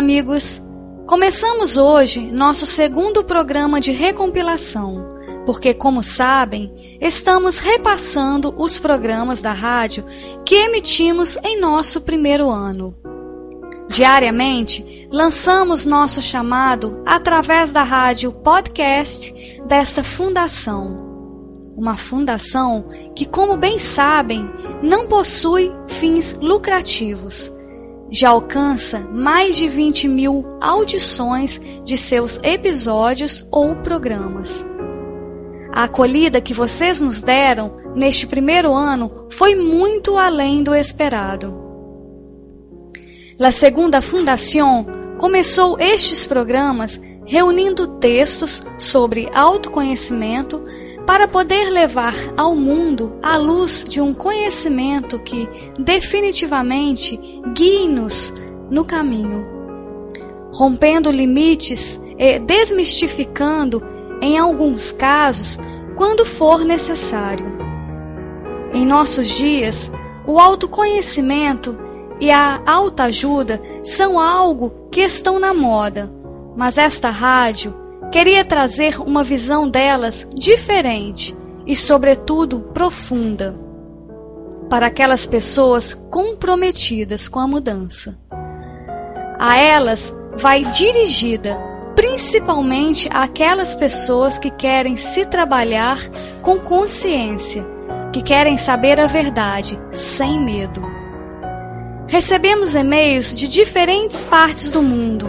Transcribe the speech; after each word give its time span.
Amigos! 0.00 0.62
Começamos 1.06 1.76
hoje 1.76 2.32
nosso 2.32 2.64
segundo 2.64 3.22
programa 3.22 3.78
de 3.78 3.92
recompilação, 3.92 5.06
porque, 5.44 5.74
como 5.74 6.02
sabem, 6.02 6.72
estamos 6.98 7.58
repassando 7.58 8.54
os 8.56 8.78
programas 8.78 9.42
da 9.42 9.52
rádio 9.52 10.02
que 10.42 10.54
emitimos 10.54 11.36
em 11.44 11.60
nosso 11.60 12.00
primeiro 12.00 12.48
ano. 12.48 12.96
Diariamente, 13.90 15.06
lançamos 15.12 15.84
nosso 15.84 16.22
chamado 16.22 17.02
através 17.04 17.70
da 17.70 17.82
rádio 17.82 18.32
podcast 18.32 19.34
desta 19.66 20.02
fundação. 20.02 20.98
Uma 21.76 21.98
fundação 21.98 22.86
que, 23.14 23.26
como 23.26 23.54
bem 23.54 23.78
sabem, 23.78 24.48
não 24.82 25.06
possui 25.06 25.70
fins 25.86 26.34
lucrativos 26.40 27.52
já 28.10 28.30
alcança 28.30 28.98
mais 28.98 29.56
de 29.56 29.68
20 29.68 30.08
mil 30.08 30.44
audições 30.60 31.60
de 31.84 31.96
seus 31.96 32.38
episódios 32.42 33.46
ou 33.50 33.76
programas. 33.76 34.66
A 35.72 35.84
acolhida 35.84 36.40
que 36.40 36.52
vocês 36.52 37.00
nos 37.00 37.20
deram 37.20 37.76
neste 37.94 38.26
primeiro 38.26 38.74
ano 38.74 39.26
foi 39.30 39.54
muito 39.54 40.18
além 40.18 40.62
do 40.62 40.74
esperado. 40.74 41.56
La 43.38 43.52
Segunda 43.52 44.02
Fundación 44.02 44.86
começou 45.18 45.78
estes 45.78 46.26
programas 46.26 47.00
reunindo 47.24 47.86
textos 47.98 48.60
sobre 48.76 49.28
autoconhecimento 49.32 50.64
para 51.06 51.26
poder 51.26 51.70
levar 51.70 52.14
ao 52.36 52.54
mundo 52.54 53.12
a 53.22 53.36
luz 53.36 53.84
de 53.88 54.00
um 54.00 54.14
conhecimento 54.14 55.18
que 55.18 55.48
definitivamente 55.78 57.18
guie-nos 57.54 58.32
no 58.70 58.84
caminho, 58.84 59.44
rompendo 60.52 61.10
limites 61.10 62.00
e 62.18 62.38
desmistificando, 62.38 63.82
em 64.20 64.38
alguns 64.38 64.92
casos, 64.92 65.58
quando 65.96 66.24
for 66.24 66.64
necessário. 66.64 67.46
Em 68.72 68.86
nossos 68.86 69.26
dias, 69.28 69.90
o 70.26 70.38
autoconhecimento 70.38 71.76
e 72.20 72.30
a 72.30 72.62
autoajuda 72.66 73.60
são 73.82 74.20
algo 74.20 74.88
que 74.92 75.00
estão 75.00 75.38
na 75.38 75.54
moda, 75.54 76.12
mas 76.56 76.78
esta 76.78 77.10
rádio 77.10 77.74
Queria 78.10 78.44
trazer 78.44 79.00
uma 79.00 79.22
visão 79.22 79.70
delas 79.70 80.26
diferente 80.34 81.36
e, 81.64 81.76
sobretudo, 81.76 82.58
profunda 82.74 83.54
para 84.68 84.86
aquelas 84.86 85.26
pessoas 85.26 85.94
comprometidas 86.10 87.28
com 87.28 87.38
a 87.38 87.46
mudança. 87.46 88.18
A 89.38 89.56
elas 89.58 90.12
vai 90.36 90.64
dirigida 90.64 91.56
principalmente 91.94 93.08
àquelas 93.12 93.76
pessoas 93.76 94.38
que 94.38 94.50
querem 94.50 94.96
se 94.96 95.24
trabalhar 95.24 95.98
com 96.42 96.58
consciência, 96.58 97.64
que 98.12 98.22
querem 98.22 98.56
saber 98.56 98.98
a 98.98 99.06
verdade 99.06 99.78
sem 99.92 100.40
medo. 100.40 100.82
Recebemos 102.08 102.74
e-mails 102.74 103.32
de 103.32 103.46
diferentes 103.46 104.24
partes 104.24 104.72
do 104.72 104.82
mundo 104.82 105.28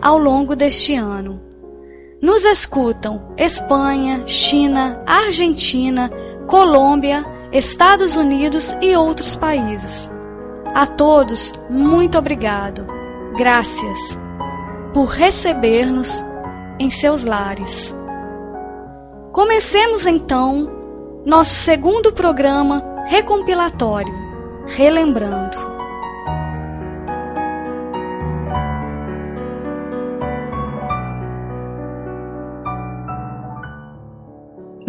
ao 0.00 0.16
longo 0.16 0.54
deste 0.54 0.94
ano 0.94 1.49
nos 2.20 2.44
escutam 2.44 3.32
Espanha, 3.36 4.22
China, 4.26 5.02
Argentina, 5.06 6.10
Colômbia, 6.46 7.24
Estados 7.52 8.16
Unidos 8.16 8.76
e 8.80 8.94
outros 8.94 9.34
países. 9.34 10.10
A 10.74 10.86
todos, 10.86 11.52
muito 11.68 12.18
obrigado. 12.18 12.86
Graças 13.36 14.18
por 14.92 15.06
receber-nos 15.06 16.24
em 16.78 16.90
seus 16.90 17.24
lares. 17.24 17.94
Comecemos 19.32 20.06
então 20.06 20.68
nosso 21.24 21.54
segundo 21.54 22.12
programa 22.12 22.82
recompilatório, 23.06 24.12
Relembrando. 24.66 25.59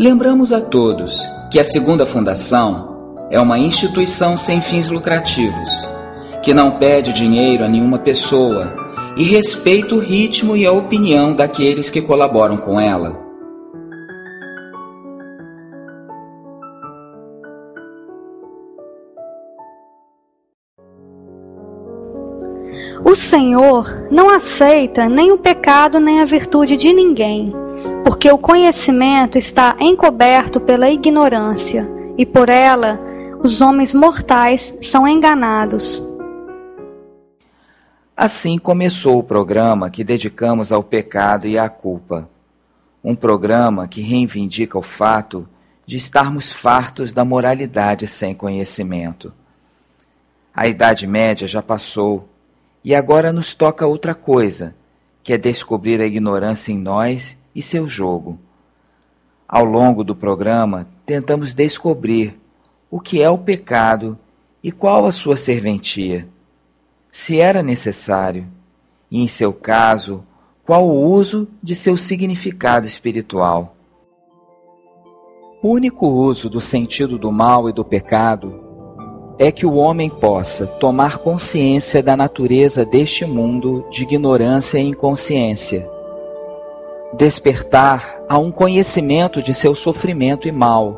Lembramos 0.01 0.51
a 0.51 0.59
todos 0.59 1.21
que 1.51 1.59
a 1.59 1.63
Segunda 1.63 2.07
Fundação 2.07 3.15
é 3.29 3.39
uma 3.39 3.59
instituição 3.59 4.35
sem 4.35 4.59
fins 4.59 4.89
lucrativos, 4.89 5.69
que 6.41 6.55
não 6.55 6.79
pede 6.79 7.13
dinheiro 7.13 7.63
a 7.63 7.67
nenhuma 7.67 7.99
pessoa 7.99 8.75
e 9.15 9.23
respeita 9.25 9.93
o 9.93 9.99
ritmo 9.99 10.57
e 10.57 10.65
a 10.65 10.71
opinião 10.71 11.35
daqueles 11.35 11.91
que 11.91 12.01
colaboram 12.01 12.57
com 12.57 12.79
ela. 12.79 13.15
O 23.05 23.15
Senhor 23.15 24.07
não 24.09 24.31
aceita 24.31 25.07
nem 25.07 25.31
o 25.31 25.37
pecado 25.37 25.99
nem 25.99 26.21
a 26.21 26.25
virtude 26.25 26.75
de 26.75 26.91
ninguém 26.91 27.60
porque 28.03 28.31
o 28.31 28.37
conhecimento 28.37 29.37
está 29.37 29.75
encoberto 29.79 30.59
pela 30.59 30.89
ignorância, 30.89 31.87
e 32.17 32.25
por 32.25 32.49
ela 32.49 32.99
os 33.43 33.61
homens 33.61 33.93
mortais 33.93 34.73
são 34.81 35.07
enganados. 35.07 36.03
Assim 38.15 38.59
começou 38.59 39.17
o 39.17 39.23
programa 39.23 39.89
que 39.89 40.03
dedicamos 40.03 40.71
ao 40.71 40.83
pecado 40.83 41.47
e 41.47 41.57
à 41.57 41.67
culpa. 41.67 42.29
Um 43.03 43.15
programa 43.15 43.87
que 43.87 44.01
reivindica 44.01 44.77
o 44.77 44.83
fato 44.83 45.47
de 45.87 45.97
estarmos 45.97 46.53
fartos 46.53 47.13
da 47.13 47.25
moralidade 47.25 48.05
sem 48.05 48.35
conhecimento. 48.35 49.33
A 50.53 50.67
Idade 50.67 51.07
Média 51.07 51.47
já 51.47 51.61
passou 51.61 52.29
E 52.83 52.93
agora 52.93 53.31
nos 53.31 53.53
toca 53.55 53.85
outra 53.85 54.13
coisa, 54.13 54.75
que 55.23 55.33
é 55.33 55.37
descobrir 55.37 56.01
a 56.01 56.05
ignorância 56.05 56.71
em 56.71 56.77
nós 56.77 57.37
e 57.55 57.61
seu 57.61 57.87
jogo. 57.87 58.39
Ao 59.47 59.65
longo 59.65 60.03
do 60.03 60.15
programa, 60.15 60.87
tentamos 61.05 61.53
descobrir 61.53 62.39
o 62.89 62.99
que 62.99 63.21
é 63.21 63.29
o 63.29 63.37
pecado 63.37 64.17
e 64.63 64.71
qual 64.71 65.05
a 65.05 65.11
sua 65.11 65.35
serventia, 65.35 66.27
se 67.11 67.39
era 67.39 67.61
necessário, 67.61 68.47
e 69.09 69.21
em 69.21 69.27
seu 69.27 69.51
caso, 69.51 70.23
qual 70.65 70.87
o 70.87 71.11
uso 71.11 71.47
de 71.61 71.75
seu 71.75 71.97
significado 71.97 72.87
espiritual. 72.87 73.75
O 75.61 75.69
único 75.69 76.07
uso 76.07 76.49
do 76.49 76.61
sentido 76.61 77.17
do 77.17 77.31
mal 77.31 77.69
e 77.69 77.73
do 77.73 77.83
pecado 77.83 78.71
é 79.37 79.51
que 79.51 79.65
o 79.65 79.73
homem 79.73 80.09
possa 80.09 80.67
tomar 80.67 81.17
consciência 81.17 82.01
da 82.01 82.15
natureza 82.15 82.85
deste 82.85 83.25
mundo 83.25 83.85
de 83.91 84.03
ignorância 84.03 84.77
e 84.77 84.83
inconsciência, 84.83 85.89
despertar 87.13 88.21
a 88.29 88.37
um 88.37 88.51
conhecimento 88.51 89.41
de 89.41 89.53
seu 89.53 89.75
sofrimento 89.75 90.47
e 90.47 90.51
mal 90.51 90.97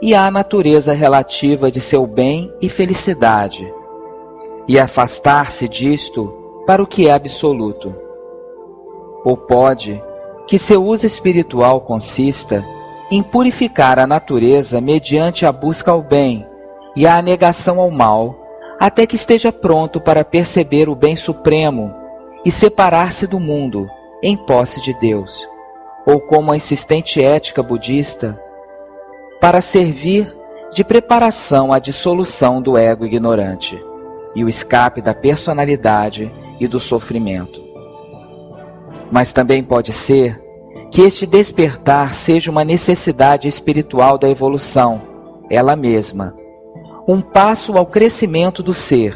e 0.00 0.14
à 0.14 0.30
natureza 0.30 0.92
relativa 0.92 1.70
de 1.70 1.80
seu 1.80 2.06
bem 2.06 2.52
e 2.60 2.68
felicidade, 2.68 3.66
e 4.66 4.78
afastar-se 4.78 5.68
disto 5.68 6.32
para 6.66 6.82
o 6.82 6.86
que 6.86 7.08
é 7.08 7.12
absoluto. 7.12 7.94
Ou 9.24 9.36
pode 9.36 10.02
que 10.46 10.58
seu 10.58 10.84
uso 10.84 11.06
espiritual 11.06 11.80
consista 11.82 12.64
em 13.10 13.22
purificar 13.22 13.98
a 13.98 14.06
natureza 14.06 14.80
mediante 14.80 15.46
a 15.46 15.52
busca 15.52 15.90
ao 15.90 16.02
bem 16.02 16.44
e 16.96 17.06
a 17.06 17.20
negação 17.22 17.80
ao 17.80 17.90
mal, 17.90 18.34
até 18.78 19.06
que 19.06 19.16
esteja 19.16 19.52
pronto 19.52 20.00
para 20.00 20.24
perceber 20.24 20.88
o 20.88 20.94
bem 20.94 21.16
supremo 21.16 21.94
e 22.44 22.50
separar-se 22.50 23.26
do 23.26 23.40
mundo 23.40 23.88
em 24.24 24.38
posse 24.38 24.80
de 24.80 24.94
Deus, 24.94 25.46
ou 26.06 26.18
como 26.18 26.50
a 26.50 26.56
insistente 26.56 27.22
ética 27.22 27.62
budista, 27.62 28.40
para 29.38 29.60
servir 29.60 30.34
de 30.72 30.82
preparação 30.82 31.70
à 31.70 31.78
dissolução 31.78 32.62
do 32.62 32.78
ego 32.78 33.04
ignorante 33.04 33.78
e 34.34 34.42
o 34.42 34.48
escape 34.48 35.02
da 35.02 35.12
personalidade 35.12 36.32
e 36.58 36.66
do 36.66 36.80
sofrimento. 36.80 37.62
Mas 39.12 39.30
também 39.30 39.62
pode 39.62 39.92
ser 39.92 40.42
que 40.90 41.02
este 41.02 41.26
despertar 41.26 42.14
seja 42.14 42.50
uma 42.50 42.64
necessidade 42.64 43.46
espiritual 43.46 44.16
da 44.16 44.26
evolução, 44.26 45.02
ela 45.50 45.76
mesma, 45.76 46.34
um 47.06 47.20
passo 47.20 47.72
ao 47.72 47.84
crescimento 47.84 48.62
do 48.62 48.72
ser, 48.72 49.14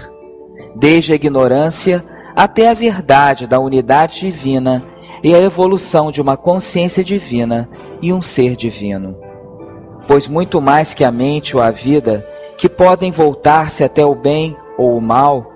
desde 0.77 1.13
a 1.13 1.17
ignorância 1.17 2.05
até 2.37 2.69
a 2.69 2.75
verdade 2.75 3.47
da 3.47 3.59
unidade 3.59 4.21
divina 4.21 4.85
e 5.23 5.35
a 5.35 5.39
evolução 5.39 6.11
de 6.11 6.21
uma 6.21 6.37
consciência 6.37 7.03
divina 7.03 7.69
e 8.01 8.13
um 8.13 8.23
ser 8.23 8.57
divino. 8.57 9.17
Pois 10.07 10.27
muito 10.27 10.61
mais 10.61 10.95
que 10.95 11.05
a 11.05 11.11
mente 11.11 11.57
ou 11.57 11.63
a 11.63 11.71
vida, 11.71 12.27
que 12.57 12.69
podem 12.69 13.13
voltar-se 13.13 13.85
até 13.85 14.05
o 14.05 14.15
bem 14.15 14.57
ou 14.77 14.97
o 14.97 15.01
mal, 15.01 15.53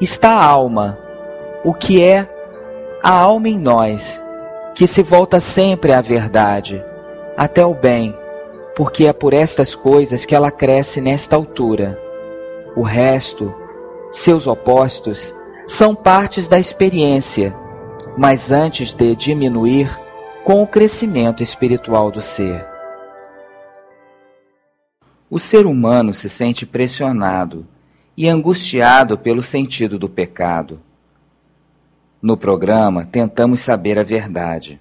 está 0.00 0.30
a 0.32 0.44
alma, 0.44 0.98
o 1.64 1.72
que 1.72 2.02
é 2.02 2.28
a 3.02 3.10
alma 3.10 3.48
em 3.48 3.58
nós, 3.58 4.20
que 4.74 4.86
se 4.86 5.02
volta 5.02 5.40
sempre 5.40 5.92
à 5.92 6.00
verdade, 6.00 6.82
até 7.36 7.64
o 7.64 7.74
bem, 7.74 8.14
porque 8.76 9.06
é 9.06 9.12
por 9.12 9.34
estas 9.34 9.74
coisas 9.74 10.24
que 10.24 10.34
ela 10.34 10.50
cresce 10.50 11.00
nesta 11.00 11.36
altura. 11.36 11.98
O 12.74 12.82
resto, 12.82 13.54
seus 14.10 14.46
opostos, 14.46 15.34
são 15.66 15.94
partes 15.94 16.48
da 16.48 16.58
experiência, 16.58 17.54
mas 18.16 18.52
antes 18.52 18.92
de 18.92 19.16
diminuir 19.16 19.98
com 20.44 20.62
o 20.62 20.66
crescimento 20.66 21.42
espiritual 21.42 22.10
do 22.10 22.20
ser. 22.20 22.66
O 25.30 25.38
ser 25.38 25.66
humano 25.66 26.12
se 26.12 26.28
sente 26.28 26.66
pressionado 26.66 27.66
e 28.16 28.28
angustiado 28.28 29.16
pelo 29.16 29.42
sentido 29.42 29.98
do 29.98 30.08
pecado 30.08 30.80
no 32.22 32.36
programa, 32.36 33.04
tentamos 33.04 33.60
saber 33.60 33.98
a 33.98 34.04
verdade. 34.04 34.80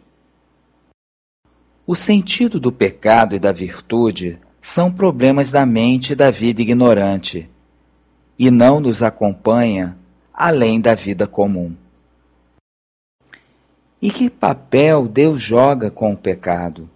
O 1.88 1.96
sentido 1.96 2.60
do 2.60 2.72
pecado 2.72 3.36
e 3.36 3.40
da 3.40 3.52
virtude 3.52 4.38
são 4.62 4.92
problemas 4.92 5.50
da 5.50 5.66
mente 5.66 6.14
e 6.14 6.16
da 6.16 6.30
vida 6.30 6.62
ignorante, 6.62 7.50
e 8.38 8.52
não 8.52 8.80
nos 8.80 9.02
acompanha 9.02 9.98
além 10.32 10.80
da 10.80 10.94
vida 10.94 11.26
comum. 11.26 11.76
E 14.02 14.10
que 14.10 14.30
papel 14.30 15.08
Deus 15.08 15.42
joga 15.42 15.92
com 15.92 16.14
o 16.14 16.18
pecado? 16.18 16.90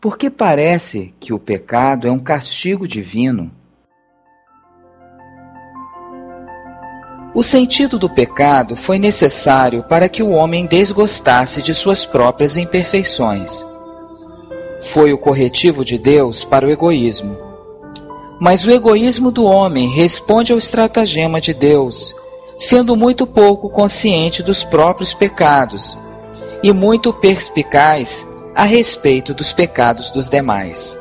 Porque 0.00 0.30
parece 0.30 1.12
que 1.18 1.32
o 1.32 1.38
pecado 1.38 2.06
é 2.06 2.12
um 2.12 2.18
castigo 2.18 2.86
divino 2.86 3.50
O 7.34 7.42
sentido 7.42 7.98
do 7.98 8.10
pecado 8.10 8.76
foi 8.76 8.98
necessário 8.98 9.82
para 9.84 10.06
que 10.06 10.22
o 10.22 10.32
homem 10.32 10.66
desgostasse 10.66 11.62
de 11.62 11.74
suas 11.74 12.04
próprias 12.04 12.58
imperfeições. 12.58 13.66
Foi 14.82 15.14
o 15.14 15.18
corretivo 15.18 15.82
de 15.82 15.96
Deus 15.96 16.44
para 16.44 16.66
o 16.66 16.70
egoísmo. 16.70 17.38
Mas 18.38 18.66
o 18.66 18.70
egoísmo 18.70 19.30
do 19.30 19.46
homem 19.46 19.88
responde 19.88 20.52
ao 20.52 20.58
estratagema 20.58 21.40
de 21.40 21.54
Deus, 21.54 22.14
sendo 22.58 22.94
muito 22.94 23.26
pouco 23.26 23.70
consciente 23.70 24.42
dos 24.42 24.62
próprios 24.62 25.14
pecados 25.14 25.96
e 26.62 26.72
muito 26.72 27.12
perspicaz 27.12 28.26
a 28.54 28.64
respeito 28.64 29.34
dos 29.34 29.52
pecados 29.52 30.10
dos 30.10 30.28
demais. 30.28 30.98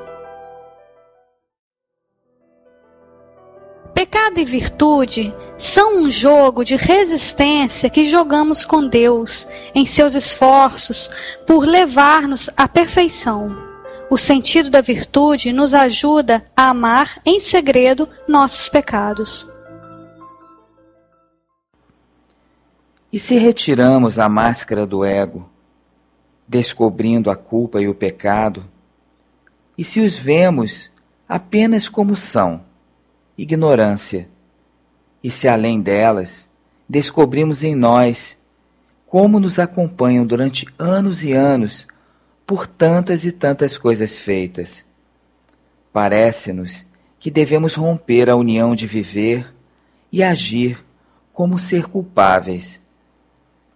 Pecado 3.93 4.39
e 4.39 4.45
virtude 4.45 5.33
são 5.59 5.97
um 5.97 6.09
jogo 6.09 6.63
de 6.63 6.75
resistência 6.75 7.89
que 7.89 8.05
jogamos 8.05 8.65
com 8.65 8.87
Deus 8.87 9.47
em 9.75 9.85
seus 9.85 10.15
esforços 10.15 11.09
por 11.45 11.65
levar-nos 11.65 12.49
à 12.57 12.67
perfeição. 12.67 13.55
O 14.09 14.17
sentido 14.17 14.69
da 14.69 14.81
virtude 14.81 15.53
nos 15.53 15.73
ajuda 15.73 16.43
a 16.57 16.69
amar 16.69 17.21
em 17.25 17.39
segredo 17.39 18.09
nossos 18.27 18.67
pecados. 18.67 19.47
E 23.13 23.19
se 23.19 23.37
retiramos 23.37 24.17
a 24.17 24.29
máscara 24.29 24.87
do 24.87 25.03
ego, 25.03 25.50
descobrindo 26.51 27.31
a 27.31 27.35
culpa 27.37 27.79
e 27.79 27.87
o 27.87 27.95
pecado, 27.95 28.65
e 29.77 29.85
se 29.85 30.01
os 30.01 30.17
vemos 30.17 30.91
apenas 31.27 31.87
como 31.87 32.13
são, 32.13 32.61
ignorância. 33.37 34.27
E 35.23 35.31
se 35.31 35.47
além 35.47 35.79
delas, 35.79 36.45
descobrimos 36.89 37.63
em 37.63 37.73
nós 37.73 38.37
como 39.07 39.39
nos 39.39 39.59
acompanham 39.59 40.25
durante 40.25 40.67
anos 40.77 41.23
e 41.23 41.31
anos 41.31 41.87
por 42.45 42.67
tantas 42.67 43.23
e 43.23 43.31
tantas 43.31 43.77
coisas 43.77 44.19
feitas. 44.19 44.83
Parece-nos 45.93 46.85
que 47.17 47.31
devemos 47.31 47.75
romper 47.75 48.29
a 48.29 48.35
união 48.35 48.75
de 48.75 48.85
viver 48.85 49.53
e 50.11 50.21
agir 50.21 50.83
como 51.31 51.57
ser 51.57 51.85
culpáveis. 51.87 52.81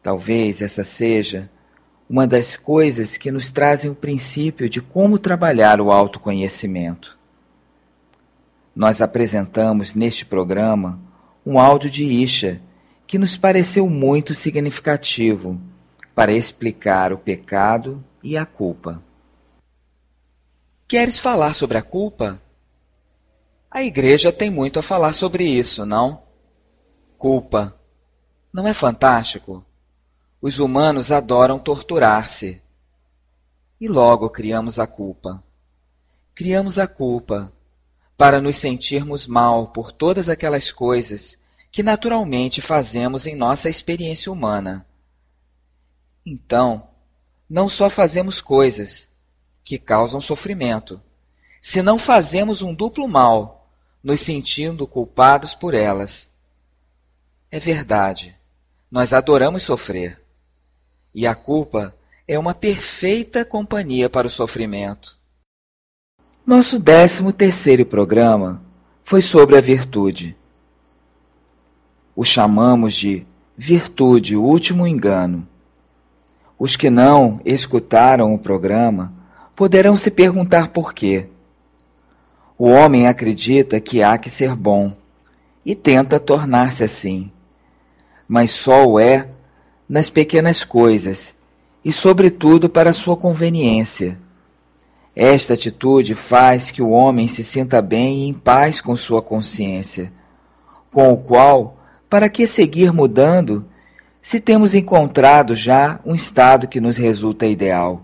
Talvez 0.03 0.61
essa 0.61 0.83
seja 0.83 1.49
uma 2.09 2.27
das 2.27 2.55
coisas 2.55 3.17
que 3.17 3.31
nos 3.31 3.51
trazem 3.51 3.89
o 3.89 3.95
princípio 3.95 4.69
de 4.69 4.81
como 4.81 5.17
trabalhar 5.17 5.81
o 5.81 5.91
autoconhecimento. 5.91 7.17
Nós 8.75 9.01
apresentamos 9.01 9.93
neste 9.93 10.25
programa 10.25 10.99
um 11.45 11.59
áudio 11.59 11.89
de 11.89 12.03
Isha 12.03 12.61
que 13.07 13.17
nos 13.17 13.37
pareceu 13.37 13.89
muito 13.89 14.33
significativo 14.33 15.59
para 16.13 16.31
explicar 16.31 17.11
o 17.11 17.17
pecado 17.17 18.03
e 18.23 18.37
a 18.37 18.45
culpa. 18.45 19.01
Queres 20.87 21.17
falar 21.17 21.53
sobre 21.53 21.77
a 21.77 21.81
culpa? 21.81 22.41
A 23.69 23.83
igreja 23.83 24.31
tem 24.31 24.49
muito 24.49 24.79
a 24.79 24.83
falar 24.83 25.13
sobre 25.13 25.43
isso, 25.43 25.85
não? 25.85 26.23
Culpa. 27.17 27.77
Não 28.53 28.67
é 28.67 28.73
fantástico? 28.73 29.65
Os 30.45 30.59
humanos 30.59 31.11
adoram 31.11 31.57
torturar-se. 31.57 32.61
E 33.81 33.87
logo 33.87 34.29
criamos 34.29 34.77
a 34.77 34.85
culpa. 34.85 35.43
Criamos 36.35 36.77
a 36.77 36.85
culpa 36.85 37.51
para 38.15 38.39
nos 38.39 38.55
sentirmos 38.57 39.25
mal 39.25 39.69
por 39.69 39.91
todas 39.91 40.29
aquelas 40.29 40.71
coisas 40.71 41.39
que 41.71 41.81
naturalmente 41.81 42.61
fazemos 42.61 43.25
em 43.25 43.35
nossa 43.35 43.71
experiência 43.71 44.31
humana. 44.31 44.85
Então, 46.23 46.89
não 47.49 47.67
só 47.67 47.89
fazemos 47.89 48.39
coisas 48.39 49.09
que 49.63 49.79
causam 49.79 50.21
sofrimento, 50.21 51.01
senão 51.59 51.97
fazemos 51.97 52.61
um 52.61 52.71
duplo 52.71 53.07
mal, 53.07 53.67
nos 54.03 54.21
sentindo 54.21 54.85
culpados 54.85 55.55
por 55.55 55.73
elas. 55.73 56.29
É 57.49 57.59
verdade, 57.59 58.37
nós 58.91 59.11
adoramos 59.11 59.63
sofrer. 59.63 60.23
E 61.15 61.25
a 61.25 61.33
culpa 61.33 61.95
é 62.27 62.37
uma 62.37 62.53
perfeita 62.53 63.45
companhia 63.45 64.09
para 64.09 64.27
o 64.27 64.29
sofrimento. 64.29 65.17
Nosso 66.45 66.77
décimo 66.77 67.31
terceiro 67.31 67.85
programa 67.85 68.61
foi 69.01 69.21
sobre 69.21 69.57
a 69.57 69.61
virtude. 69.61 70.35
O 72.13 72.25
chamamos 72.25 72.93
de 72.93 73.25
Virtude, 73.57 74.35
o 74.35 74.43
último 74.43 74.85
engano. 74.85 75.47
Os 76.59 76.75
que 76.75 76.89
não 76.89 77.39
escutaram 77.45 78.33
o 78.33 78.39
programa 78.39 79.13
poderão 79.55 79.95
se 79.95 80.11
perguntar 80.11 80.71
por 80.73 80.93
quê. 80.93 81.29
O 82.57 82.67
homem 82.67 83.07
acredita 83.07 83.79
que 83.79 84.03
há 84.03 84.17
que 84.17 84.29
ser 84.29 84.53
bom 84.53 84.93
e 85.65 85.73
tenta 85.73 86.19
tornar-se 86.19 86.83
assim, 86.83 87.31
mas 88.27 88.51
só 88.51 88.85
o 88.85 88.99
é 88.99 89.29
nas 89.87 90.09
pequenas 90.09 90.63
coisas 90.63 91.33
e, 91.83 91.93
sobretudo, 91.93 92.69
para 92.69 92.93
sua 92.93 93.15
conveniência. 93.15 94.17
Esta 95.15 95.53
atitude 95.53 96.13
faz 96.13 96.71
que 96.71 96.81
o 96.81 96.89
homem 96.89 97.27
se 97.27 97.43
sinta 97.43 97.81
bem 97.81 98.23
e 98.23 98.27
em 98.27 98.33
paz 98.33 98.81
com 98.81 98.95
sua 98.95 99.21
consciência, 99.21 100.11
com 100.91 101.13
o 101.13 101.17
qual, 101.17 101.77
para 102.09 102.27
que 102.27 102.47
seguir 102.47 102.91
mudando 102.91 103.65
se 104.21 104.39
temos 104.39 104.73
encontrado 104.73 105.55
já 105.55 105.99
um 106.03 106.15
estado 106.15 106.67
que 106.67 106.81
nos 106.81 106.97
resulta 106.97 107.45
ideal? 107.45 108.01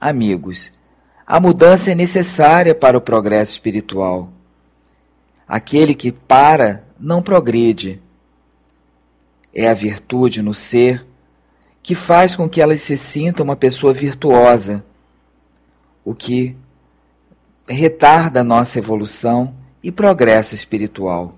Amigos, 0.00 0.72
a 1.26 1.38
mudança 1.38 1.92
é 1.92 1.94
necessária 1.94 2.74
para 2.74 2.98
o 2.98 3.00
progresso 3.00 3.52
espiritual. 3.52 4.30
Aquele 5.46 5.94
que 5.94 6.10
para 6.10 6.82
não 6.98 7.22
progride. 7.22 8.02
É 9.54 9.68
a 9.68 9.74
virtude 9.74 10.42
no 10.42 10.54
ser 10.54 11.04
que 11.82 11.94
faz 11.94 12.36
com 12.36 12.48
que 12.48 12.60
ela 12.60 12.76
se 12.76 12.96
sinta 12.96 13.42
uma 13.42 13.56
pessoa 13.56 13.92
virtuosa, 13.92 14.84
o 16.04 16.14
que 16.14 16.56
retarda 17.66 18.44
nossa 18.44 18.78
evolução 18.78 19.54
e 19.82 19.90
progresso 19.90 20.54
espiritual. 20.54 21.34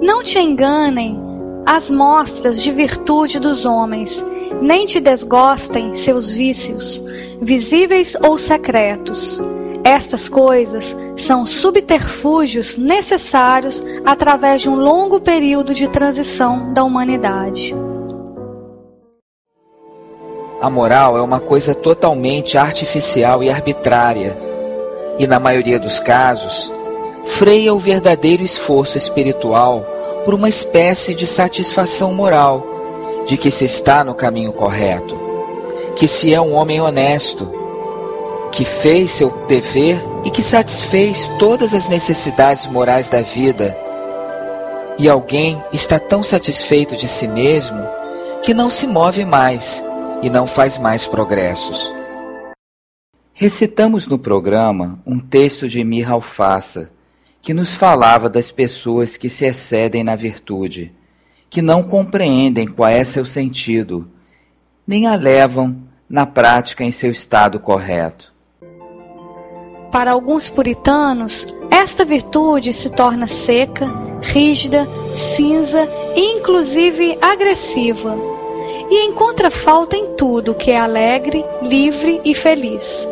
Não 0.00 0.22
te 0.22 0.38
enganem 0.38 1.18
as 1.66 1.90
mostras 1.90 2.62
de 2.62 2.70
virtude 2.70 3.38
dos 3.38 3.64
homens, 3.64 4.24
nem 4.62 4.86
te 4.86 5.00
desgostem 5.00 5.94
seus 5.94 6.30
vícios, 6.30 7.02
visíveis 7.40 8.16
ou 8.24 8.38
secretos. 8.38 9.40
Estas 9.84 10.28
coisas 10.28 10.94
são 11.16 11.46
subterfúgios 11.46 12.76
necessários 12.76 13.82
através 14.04 14.62
de 14.62 14.68
um 14.68 14.76
longo 14.76 15.20
período 15.20 15.74
de 15.74 15.88
transição 15.88 16.72
da 16.72 16.84
humanidade. 16.84 17.74
A 20.60 20.68
moral 20.68 21.16
é 21.16 21.22
uma 21.22 21.38
coisa 21.38 21.74
totalmente 21.74 22.58
artificial 22.58 23.42
e 23.42 23.50
arbitrária, 23.50 24.36
e 25.18 25.26
na 25.26 25.38
maioria 25.38 25.78
dos 25.78 26.00
casos, 26.00 26.70
freia 27.24 27.72
o 27.72 27.78
verdadeiro 27.78 28.42
esforço 28.42 28.98
espiritual 28.98 29.86
por 30.24 30.34
uma 30.34 30.48
espécie 30.48 31.14
de 31.14 31.26
satisfação 31.26 32.12
moral 32.12 32.66
de 33.26 33.36
que 33.36 33.50
se 33.50 33.64
está 33.64 34.02
no 34.02 34.14
caminho 34.14 34.52
correto, 34.52 35.16
que 35.94 36.08
se 36.08 36.34
é 36.34 36.40
um 36.40 36.54
homem 36.54 36.80
honesto, 36.80 37.48
que 38.58 38.64
fez 38.64 39.12
seu 39.12 39.30
dever 39.46 40.02
e 40.24 40.32
que 40.32 40.42
satisfez 40.42 41.28
todas 41.38 41.72
as 41.72 41.88
necessidades 41.88 42.66
morais 42.66 43.08
da 43.08 43.22
vida. 43.22 43.76
E 44.98 45.08
alguém 45.08 45.62
está 45.72 46.00
tão 46.00 46.24
satisfeito 46.24 46.96
de 46.96 47.06
si 47.06 47.28
mesmo 47.28 47.80
que 48.42 48.52
não 48.52 48.68
se 48.68 48.84
move 48.84 49.24
mais 49.24 49.80
e 50.24 50.28
não 50.28 50.44
faz 50.44 50.76
mais 50.76 51.06
progressos. 51.06 51.94
Recitamos 53.32 54.08
no 54.08 54.18
programa 54.18 54.98
um 55.06 55.20
texto 55.20 55.68
de 55.68 55.78
Emir 55.78 56.10
Alfaça, 56.10 56.90
que 57.40 57.54
nos 57.54 57.72
falava 57.72 58.28
das 58.28 58.50
pessoas 58.50 59.16
que 59.16 59.30
se 59.30 59.44
excedem 59.44 60.02
na 60.02 60.16
virtude, 60.16 60.92
que 61.48 61.62
não 61.62 61.84
compreendem 61.84 62.66
qual 62.66 62.90
é 62.90 63.04
seu 63.04 63.24
sentido, 63.24 64.10
nem 64.84 65.06
a 65.06 65.14
levam 65.14 65.80
na 66.10 66.26
prática 66.26 66.82
em 66.82 66.90
seu 66.90 67.12
estado 67.12 67.60
correto. 67.60 68.36
Para 69.90 70.12
alguns 70.12 70.50
puritanos, 70.50 71.46
esta 71.70 72.04
virtude 72.04 72.72
se 72.72 72.90
torna 72.90 73.26
seca, 73.26 73.86
rígida, 74.20 74.86
cinza 75.14 75.88
e 76.14 76.36
inclusive 76.36 77.18
agressiva, 77.22 78.14
e 78.90 79.06
encontra 79.06 79.50
falta 79.50 79.96
em 79.96 80.14
tudo 80.14 80.54
que 80.54 80.70
é 80.70 80.78
alegre, 80.78 81.44
livre 81.62 82.20
e 82.22 82.34
feliz. 82.34 83.08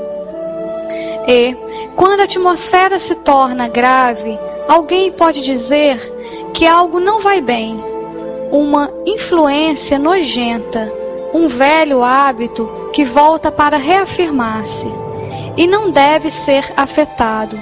E, 1.27 1.57
quando 1.97 2.21
a 2.21 2.25
atmosfera 2.25 2.99
se 2.99 3.15
torna 3.15 3.69
grave, 3.69 4.39
alguém 4.69 5.11
pode 5.11 5.41
dizer 5.41 5.99
que 6.53 6.67
algo 6.67 7.01
não 7.01 7.21
vai 7.21 7.41
bem, 7.41 7.83
uma 8.53 8.93
influência 9.07 9.99
nojenta, 9.99 10.93
um 11.33 11.49
velho 11.49 12.03
hábito 12.03 12.69
que 12.93 13.05
volta 13.05 13.51
para 13.51 13.79
reafirmar-se 13.79 15.06
e 15.57 15.67
não 15.67 15.91
deve 15.91 16.31
ser 16.31 16.73
afetado. 16.77 17.59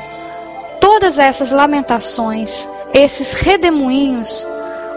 Todas 0.81 1.19
essas 1.19 1.51
lamentações, 1.51 2.69
esses 2.93 3.33
redemoinhos, 3.33 4.47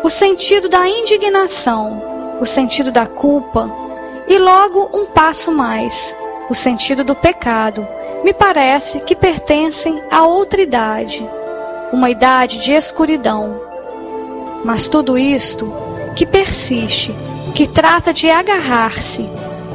o 0.03 0.09
sentido 0.09 0.67
da 0.67 0.87
indignação, 0.87 2.37
o 2.39 2.45
sentido 2.45 2.91
da 2.91 3.05
culpa 3.07 3.69
e 4.27 4.37
logo 4.37 4.89
um 4.93 5.05
passo 5.05 5.51
mais, 5.51 6.15
o 6.49 6.55
sentido 6.55 7.03
do 7.03 7.15
pecado, 7.15 7.87
me 8.23 8.33
parece 8.33 8.99
que 8.99 9.15
pertencem 9.15 10.01
a 10.11 10.25
outra 10.25 10.61
idade, 10.61 11.27
uma 11.93 12.09
idade 12.09 12.63
de 12.63 12.71
escuridão. 12.71 13.61
Mas 14.65 14.89
tudo 14.89 15.17
isto 15.17 15.71
que 16.15 16.25
persiste, 16.25 17.15
que 17.53 17.67
trata 17.67 18.13
de 18.13 18.29
agarrar-se, 18.29 19.27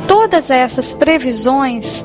todas 0.06 0.50
essas 0.50 0.92
previsões 0.92 2.04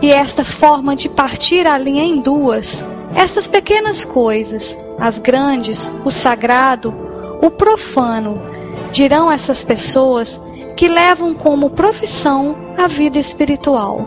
e 0.00 0.12
esta 0.12 0.44
forma 0.44 0.94
de 0.94 1.08
partir 1.08 1.66
a 1.66 1.78
linha 1.78 2.04
em 2.04 2.20
duas, 2.20 2.84
estas 3.14 3.46
pequenas 3.46 4.04
coisas, 4.04 4.76
as 4.98 5.18
grandes, 5.18 5.90
o 6.04 6.10
sagrado, 6.10 6.92
o 7.40 7.50
profano, 7.50 8.34
dirão 8.92 9.30
essas 9.30 9.64
pessoas 9.64 10.40
que 10.76 10.88
levam 10.88 11.34
como 11.34 11.70
profissão 11.70 12.56
a 12.76 12.86
vida 12.86 13.18
espiritual. 13.18 14.06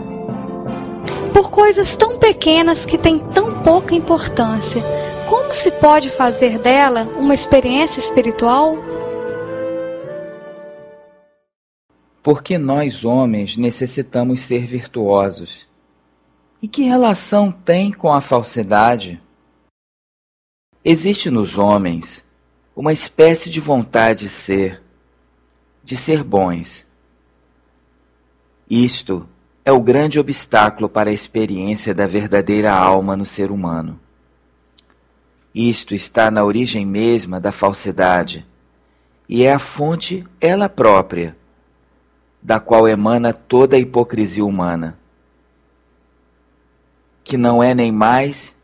Por 1.33 1.49
coisas 1.49 1.95
tão 1.95 2.17
pequenas 2.17 2.85
que 2.85 2.97
têm 2.97 3.19
tão 3.19 3.63
pouca 3.63 3.95
importância, 3.95 4.81
como 5.27 5.53
se 5.53 5.71
pode 5.71 6.09
fazer 6.09 6.59
dela 6.59 7.07
uma 7.17 7.33
experiência 7.33 7.99
espiritual? 7.99 8.77
Porque 12.21 12.57
nós 12.57 13.03
homens 13.03 13.57
necessitamos 13.57 14.41
ser 14.41 14.65
virtuosos 14.65 15.68
e 16.61 16.67
que 16.67 16.83
relação 16.83 17.51
tem 17.51 17.91
com 17.91 18.11
a 18.11 18.19
falsidade? 18.19 19.21
Existe 20.83 21.29
nos 21.29 21.57
homens 21.57 22.23
uma 22.75 22.91
espécie 22.91 23.49
de 23.49 23.59
vontade 23.59 24.21
de 24.25 24.29
ser, 24.29 24.81
de 25.83 25.95
ser 25.95 26.23
bons. 26.23 26.85
Isto 28.69 29.27
é 29.63 29.71
o 29.71 29.79
grande 29.79 30.19
obstáculo 30.19 30.89
para 30.89 31.09
a 31.09 31.13
experiência 31.13 31.93
da 31.93 32.07
verdadeira 32.07 32.73
alma 32.73 33.15
no 33.15 33.25
ser 33.25 33.51
humano. 33.51 33.99
Isto 35.55 35.95
está 35.95 36.29
na 36.29 36.43
origem 36.43 36.85
mesma 36.85 37.39
da 37.39 37.51
falsidade 37.51 38.45
e 39.27 39.45
é 39.45 39.53
a 39.53 39.59
fonte 39.59 40.25
ela 40.39 40.69
própria, 40.69 41.37
da 42.41 42.59
qual 42.59 42.87
emana 42.87 43.33
toda 43.33 43.75
a 43.75 43.79
hipocrisia 43.79 44.45
humana 44.45 44.98
que 47.29 47.37
não 47.37 47.61
é 47.61 47.75
nem 47.75 47.91
mais 47.91 48.55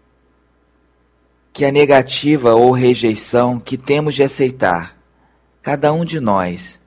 que 1.54 1.64
a 1.64 1.72
negativa 1.72 2.56
ou 2.56 2.72
rejeição 2.72 3.60
que 3.60 3.78
temos 3.78 4.16
de 4.16 4.24
aceitar, 4.24 4.98
cada 5.62 5.94
um 5.94 6.04
de 6.04 6.20
nós, 6.20 6.82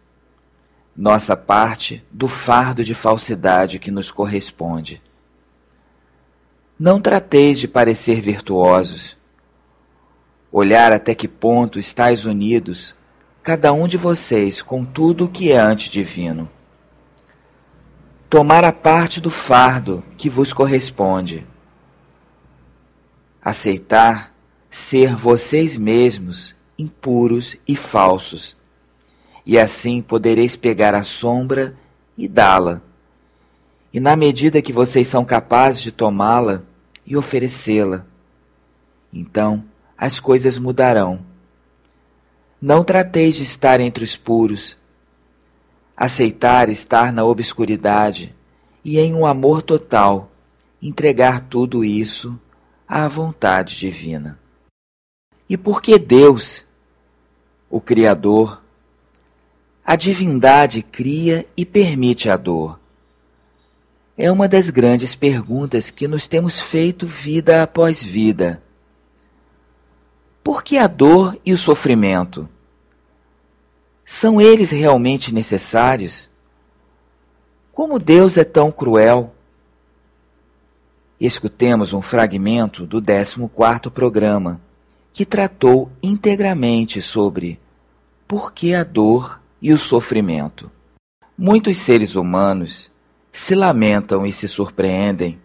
nossa 0.96 1.36
parte 1.36 2.04
do 2.10 2.26
fardo 2.26 2.82
de 2.82 2.94
falsidade 2.94 3.78
que 3.78 3.92
nos 3.92 4.10
corresponde. 4.10 5.00
Não 6.76 7.00
trateis 7.00 7.60
de 7.60 7.68
parecer 7.68 8.20
virtuosos, 8.20 9.16
olhar 10.50 10.92
até 10.92 11.14
que 11.14 11.28
ponto 11.28 11.78
estáis 11.78 12.24
unidos, 12.24 12.92
cada 13.40 13.72
um 13.72 13.86
de 13.86 13.96
vocês, 13.96 14.60
com 14.60 14.84
tudo 14.84 15.26
o 15.26 15.28
que 15.28 15.52
é 15.52 15.58
antidivino. 15.58 16.50
Tomar 18.28 18.64
a 18.64 18.72
parte 18.72 19.20
do 19.20 19.30
fardo 19.30 20.02
que 20.16 20.28
vos 20.28 20.52
corresponde 20.52 21.46
aceitar 23.48 24.34
ser 24.70 25.16
vocês 25.16 25.74
mesmos 25.74 26.54
impuros 26.78 27.56
e 27.66 27.74
falsos, 27.74 28.54
e 29.44 29.58
assim 29.58 30.02
podereis 30.02 30.54
pegar 30.54 30.94
a 30.94 31.02
sombra 31.02 31.74
e 32.16 32.28
dá-la. 32.28 32.82
E 33.90 33.98
na 33.98 34.14
medida 34.14 34.60
que 34.60 34.70
vocês 34.70 35.08
são 35.08 35.24
capazes 35.24 35.80
de 35.80 35.90
tomá-la 35.90 36.62
e 37.06 37.16
oferecê-la, 37.16 38.04
então 39.10 39.64
as 39.96 40.20
coisas 40.20 40.58
mudarão. 40.58 41.20
Não 42.60 42.84
trateis 42.84 43.36
de 43.36 43.44
estar 43.44 43.80
entre 43.80 44.04
os 44.04 44.14
puros. 44.14 44.76
Aceitar 45.96 46.68
estar 46.68 47.12
na 47.12 47.24
obscuridade 47.24 48.34
e 48.84 48.98
em 48.98 49.14
um 49.14 49.24
amor 49.24 49.62
total, 49.62 50.30
entregar 50.82 51.40
tudo 51.48 51.82
isso 51.82 52.38
à 52.88 53.06
vontade 53.06 53.78
divina. 53.78 54.38
E 55.48 55.56
porque 55.56 55.98
Deus, 55.98 56.64
o 57.68 57.80
Criador, 57.80 58.62
a 59.84 59.94
divindade 59.94 60.82
cria 60.82 61.46
e 61.56 61.66
permite 61.66 62.30
a 62.30 62.36
dor? 62.36 62.80
É 64.16 64.32
uma 64.32 64.48
das 64.48 64.68
grandes 64.70 65.14
perguntas 65.14 65.90
que 65.90 66.08
nos 66.08 66.26
temos 66.26 66.58
feito 66.58 67.06
vida 67.06 67.62
após 67.62 68.02
vida. 68.02 68.62
Por 70.42 70.62
que 70.62 70.78
a 70.78 70.86
dor 70.86 71.38
e 71.44 71.52
o 71.52 71.58
sofrimento? 71.58 72.48
São 74.04 74.40
eles 74.40 74.70
realmente 74.70 75.32
necessários? 75.32 76.28
Como 77.70 77.98
Deus 77.98 78.36
é 78.36 78.44
tão 78.44 78.72
cruel? 78.72 79.34
Escutemos 81.20 81.92
um 81.92 82.00
fragmento 82.00 82.86
do 82.86 83.02
14º 83.02 83.90
programa, 83.90 84.60
que 85.12 85.24
tratou 85.24 85.90
integramente 86.00 87.02
sobre 87.02 87.58
por 88.26 88.52
que 88.52 88.72
a 88.72 88.84
dor 88.84 89.40
e 89.60 89.72
o 89.72 89.78
sofrimento. 89.78 90.70
Muitos 91.36 91.78
seres 91.78 92.14
humanos 92.14 92.88
se 93.32 93.54
lamentam 93.54 94.24
e 94.24 94.32
se 94.32 94.46
surpreendem 94.46 95.38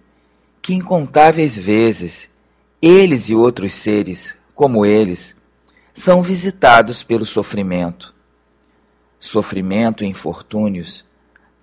que 0.62 0.75
incontáveis 0.75 1.58
vezes 1.58 2.30
eles 2.80 3.30
e 3.30 3.36
outros 3.36 3.74
seres, 3.74 4.36
como 4.53 4.86
eles, 4.86 5.36
são 5.94 6.22
visitados 6.22 7.01
pelo 7.01 7.25
sofrimento. 7.25 8.13
Sofrimento 9.20 10.03
e 10.03 10.08
infortúnios 10.08 11.03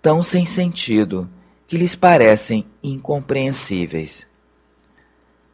tão 0.03 0.23
sem 0.23 0.47
sentido 0.47 1.29
que 1.71 1.79
lhes 1.79 1.95
parecem 1.95 2.67
incompreensíveis. 2.83 4.27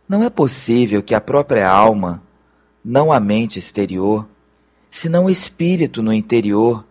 Não 0.08 0.24
é 0.24 0.30
possível 0.30 1.02
que 1.02 1.14
a 1.14 1.20
própria 1.20 1.68
alma, 1.68 2.22
não 2.82 3.12
a 3.12 3.20
mente 3.20 3.58
exterior, 3.58 4.26
senão 4.90 5.26
o 5.26 5.30
espírito 5.30 6.02
no 6.02 6.14
interior, 6.14 6.86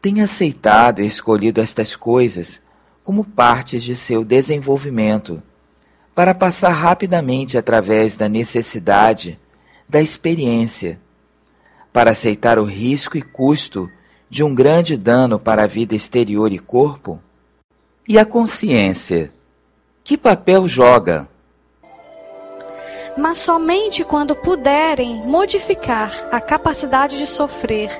tem 0.00 0.22
aceitado 0.22 1.02
e 1.02 1.06
escolhido 1.06 1.60
estas 1.60 1.94
coisas 1.94 2.58
como 3.04 3.26
partes 3.26 3.84
de 3.84 3.94
seu 3.94 4.24
desenvolvimento, 4.24 5.42
para 6.14 6.34
passar 6.34 6.70
rapidamente 6.70 7.58
através 7.58 8.16
da 8.16 8.26
necessidade, 8.26 9.38
da 9.86 10.00
experiência, 10.00 10.98
para 11.92 12.12
aceitar 12.12 12.58
o 12.58 12.64
risco 12.64 13.18
e 13.18 13.22
custo 13.22 13.86
de 14.30 14.42
um 14.42 14.54
grande 14.54 14.96
dano 14.96 15.38
para 15.38 15.64
a 15.64 15.66
vida 15.66 15.94
exterior 15.94 16.50
e 16.50 16.58
corpo? 16.58 17.20
E 18.08 18.20
a 18.20 18.24
consciência? 18.24 19.32
Que 20.04 20.16
papel 20.16 20.68
joga? 20.68 21.28
Mas 23.18 23.38
somente 23.38 24.04
quando 24.04 24.36
puderem 24.36 25.16
modificar 25.26 26.28
a 26.30 26.40
capacidade 26.40 27.18
de 27.18 27.26
sofrer 27.26 27.90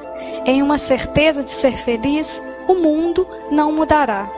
em 0.47 0.63
uma 0.63 0.79
certeza 0.79 1.43
de 1.43 1.51
ser 1.51 1.77
feliz, 1.79 2.41
o 2.69 2.75
mundo 2.75 3.27
não 3.51 3.73
mudará. 3.73 4.31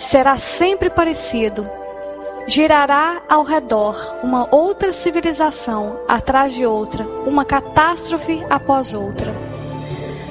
Será 0.00 0.36
sempre 0.36 0.90
parecido. 0.90 1.64
Girará 2.48 3.22
ao 3.28 3.44
redor 3.44 4.18
uma 4.24 4.52
outra 4.52 4.92
civilização 4.92 5.96
atrás 6.08 6.54
de 6.54 6.66
outra, 6.66 7.04
uma 7.24 7.44
catástrofe 7.44 8.42
após 8.50 8.92
outra. 8.92 9.32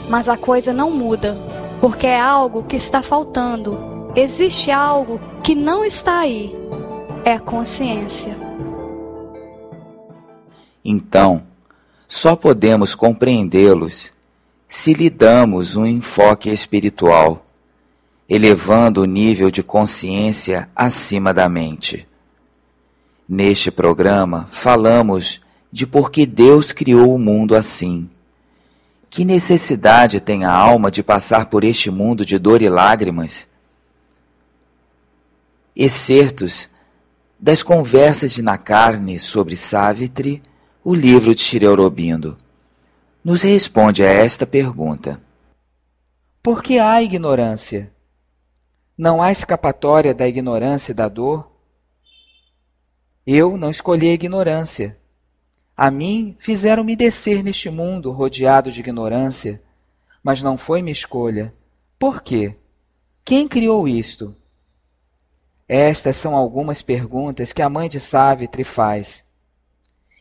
Mas 0.09 0.27
a 0.27 0.35
coisa 0.35 0.73
não 0.73 0.91
muda, 0.91 1.37
porque 1.79 2.07
é 2.07 2.19
algo 2.19 2.63
que 2.63 2.75
está 2.75 3.01
faltando. 3.01 4.11
Existe 4.15 4.71
algo 4.71 5.19
que 5.43 5.53
não 5.53 5.85
está 5.85 6.19
aí. 6.19 6.53
É 7.23 7.33
a 7.33 7.39
consciência. 7.39 8.37
Então, 10.83 11.43
só 12.07 12.35
podemos 12.35 12.95
compreendê-los 12.95 14.11
se 14.67 14.93
lhe 14.93 15.09
damos 15.09 15.75
um 15.75 15.85
enfoque 15.85 16.49
espiritual, 16.49 17.45
elevando 18.27 19.01
o 19.01 19.05
nível 19.05 19.51
de 19.51 19.63
consciência 19.63 20.69
acima 20.75 21.33
da 21.33 21.47
mente. 21.47 22.07
Neste 23.27 23.69
programa, 23.69 24.47
falamos 24.51 25.41
de 25.71 25.85
por 25.85 26.09
que 26.09 26.25
Deus 26.25 26.71
criou 26.71 27.13
o 27.13 27.19
mundo 27.19 27.55
assim. 27.55 28.09
Que 29.09 29.23
necessidade 29.23 30.19
tem 30.19 30.43
a 30.43 30.51
alma 30.51 30.91
de 30.91 31.01
passar 31.01 31.49
por 31.49 31.63
este 31.63 31.89
mundo 31.89 32.25
de 32.25 32.37
dor 32.37 32.61
e 32.61 32.69
lágrimas? 32.69 33.47
Excertos 35.75 36.69
das 37.39 37.61
conversas 37.61 38.31
de 38.31 38.41
Nakarne 38.41 39.19
sobre 39.19 39.55
Savitri, 39.55 40.41
o 40.83 40.93
livro 40.93 41.35
de 41.35 41.41
Shri 41.41 41.65
Aurobindo 41.65 42.37
nos 43.23 43.41
responde 43.41 44.03
a 44.03 44.09
esta 44.09 44.47
pergunta: 44.47 45.21
Por 46.41 46.63
que 46.63 46.79
há 46.79 47.01
ignorância? 47.01 47.91
Não 48.97 49.21
há 49.21 49.31
escapatória 49.31 50.13
da 50.13 50.27
ignorância 50.27 50.91
e 50.91 50.95
da 50.95 51.07
dor? 51.07 51.51
Eu 53.25 53.57
não 53.57 53.69
escolhi 53.69 54.09
a 54.09 54.13
ignorância. 54.13 54.97
A 55.79 55.91
mim 55.91 56.35
fizeram-me 56.39 56.95
descer 56.95 57.43
neste 57.43 57.69
mundo 57.69 58.09
rodeado 58.09 58.71
de 58.71 58.79
ignorância, 58.79 59.61
mas 60.23 60.41
não 60.41 60.57
foi 60.57 60.81
minha 60.81 60.91
escolha. 60.91 61.53
Por 61.99 62.23
quê? 62.23 62.55
Quem 63.23 63.47
criou 63.47 63.87
isto? 63.87 64.35
Estas 65.69 66.15
são 66.15 66.35
algumas 66.35 66.81
perguntas 66.81 67.53
que 67.53 67.61
a 67.61 67.69
mãe 67.69 67.87
de 67.87 67.99
Savitri 67.99 68.63
faz. 68.63 69.23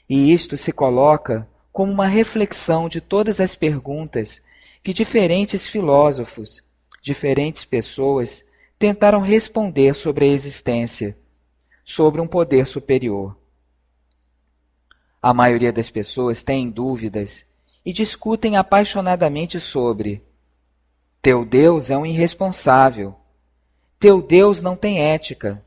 E 0.07 0.31
isto 0.31 0.59
se 0.59 0.73
coloca 0.73 1.49
como 1.73 1.91
uma 1.91 2.07
reflexão 2.07 2.87
de 2.87 3.01
todas 3.01 3.41
as 3.41 3.55
perguntas 3.55 4.43
que 4.85 4.93
diferentes 4.93 5.71
filósofos, 5.71 6.63
diferentes 7.01 7.65
pessoas 7.65 8.45
tentaram 8.79 9.23
responder 9.23 9.95
sobre 9.95 10.27
a 10.27 10.29
existência, 10.29 11.17
sobre 11.83 12.21
um 12.21 12.27
poder 12.27 12.67
superior. 12.67 13.35
A 15.27 15.35
maioria 15.35 15.73
das 15.73 15.91
pessoas 15.91 16.41
tem 16.41 16.71
dúvidas 16.71 17.45
e 17.85 17.93
discutem 17.93 18.57
apaixonadamente 18.57 19.59
sobre: 19.59 20.23
Teu 21.21 21.45
Deus 21.45 21.91
é 21.91 21.99
um 21.99 22.07
irresponsável. 22.07 23.13
Teu 23.99 24.23
Deus 24.23 24.61
não 24.61 24.77
tem 24.77 25.01
ética. 25.01 25.61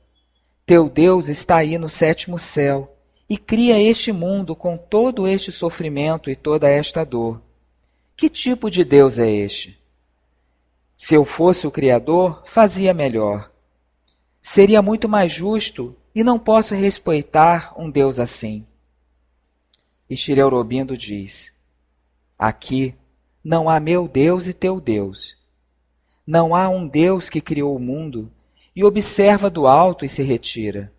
Teu 0.65 0.87
Deus 0.87 1.27
está 1.27 1.57
aí 1.57 1.77
no 1.77 1.89
sétimo 1.89 2.39
céu 2.39 2.95
e 3.29 3.37
cria 3.37 3.77
este 3.77 4.13
mundo 4.13 4.55
com 4.55 4.77
todo 4.77 5.27
este 5.27 5.51
sofrimento 5.51 6.29
e 6.29 6.37
toda 6.37 6.69
esta 6.69 7.03
dor. 7.03 7.41
Que 8.15 8.29
tipo 8.29 8.71
de 8.71 8.85
Deus 8.85 9.19
é 9.19 9.29
este? 9.29 9.77
Se 10.95 11.15
eu 11.15 11.25
fosse 11.25 11.67
o 11.67 11.71
Criador, 11.71 12.43
fazia 12.45 12.93
melhor. 12.93 13.51
Seria 14.41 14.81
muito 14.81 15.09
mais 15.09 15.33
justo 15.33 15.93
e 16.15 16.23
não 16.23 16.39
posso 16.39 16.73
respeitar 16.73 17.73
um 17.77 17.89
Deus 17.91 18.21
assim. 18.21 18.65
E 20.09 20.17
Shri 20.17 20.41
Aurobindo 20.41 20.97
diz: 20.97 21.51
Aqui 22.37 22.95
não 23.43 23.69
há 23.69 23.79
meu 23.79 24.07
Deus 24.07 24.47
e 24.47 24.53
teu 24.53 24.81
Deus. 24.81 25.37
Não 26.25 26.55
há 26.55 26.67
um 26.67 26.87
Deus 26.87 27.29
que 27.29 27.41
criou 27.41 27.75
o 27.75 27.79
mundo 27.79 28.31
e 28.75 28.83
observa 28.83 29.49
do 29.49 29.67
alto 29.67 30.05
e 30.05 30.09
se 30.09 30.23
retira. 30.23 30.91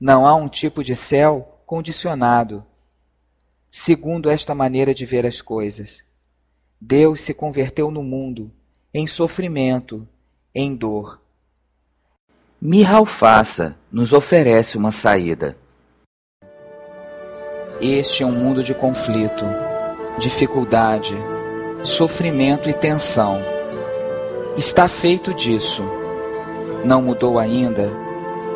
Não 0.00 0.26
há 0.26 0.34
um 0.34 0.48
tipo 0.48 0.84
de 0.84 0.94
céu 0.94 1.60
condicionado, 1.66 2.64
segundo 3.70 4.30
esta 4.30 4.54
maneira 4.54 4.94
de 4.94 5.04
ver 5.04 5.26
as 5.26 5.40
coisas. 5.40 6.04
Deus 6.80 7.20
se 7.22 7.34
converteu 7.34 7.90
no 7.90 8.02
mundo, 8.02 8.50
em 8.94 9.06
sofrimento, 9.06 10.06
em 10.54 10.74
dor. 10.74 11.20
Mihalfassa 12.60 13.76
nos 13.90 14.12
oferece 14.12 14.76
uma 14.76 14.92
saída. 14.92 15.56
Este 17.80 18.24
é 18.24 18.26
um 18.26 18.32
mundo 18.32 18.64
de 18.64 18.74
conflito, 18.74 19.44
dificuldade, 20.18 21.16
sofrimento 21.84 22.68
e 22.68 22.74
tensão. 22.74 23.40
Está 24.56 24.88
feito 24.88 25.32
disso. 25.32 25.84
Não 26.84 27.00
mudou 27.00 27.38
ainda 27.38 27.88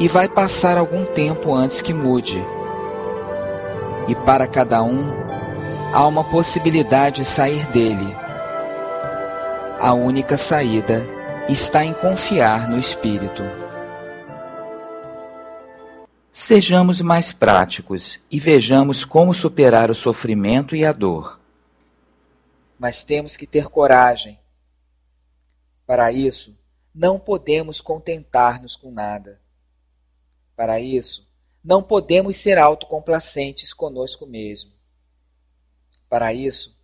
e 0.00 0.08
vai 0.08 0.28
passar 0.28 0.76
algum 0.76 1.04
tempo 1.04 1.54
antes 1.54 1.80
que 1.80 1.94
mude. 1.94 2.44
E 4.08 4.14
para 4.16 4.48
cada 4.48 4.82
um, 4.82 5.14
há 5.92 6.04
uma 6.04 6.24
possibilidade 6.24 7.22
de 7.22 7.24
sair 7.24 7.64
dele. 7.66 8.16
A 9.78 9.94
única 9.94 10.36
saída 10.36 11.06
está 11.48 11.84
em 11.84 11.92
confiar 11.92 12.68
no 12.68 12.76
Espírito. 12.76 13.61
Sejamos 16.54 17.00
mais 17.00 17.32
práticos 17.32 18.20
e 18.30 18.38
vejamos 18.38 19.06
como 19.06 19.32
superar 19.32 19.90
o 19.90 19.94
sofrimento 19.94 20.76
e 20.76 20.84
a 20.84 20.92
dor. 20.92 21.40
Mas 22.78 23.02
temos 23.02 23.38
que 23.38 23.46
ter 23.46 23.70
coragem. 23.70 24.38
Para 25.86 26.12
isso, 26.12 26.54
não 26.94 27.18
podemos 27.18 27.80
contentar-nos 27.80 28.76
com 28.76 28.90
nada. 28.90 29.40
Para 30.54 30.78
isso, 30.78 31.26
não 31.64 31.82
podemos 31.82 32.36
ser 32.36 32.58
autocomplacentes 32.58 33.72
conosco 33.72 34.26
mesmo. 34.26 34.72
Para 36.06 36.34
isso, 36.34 36.76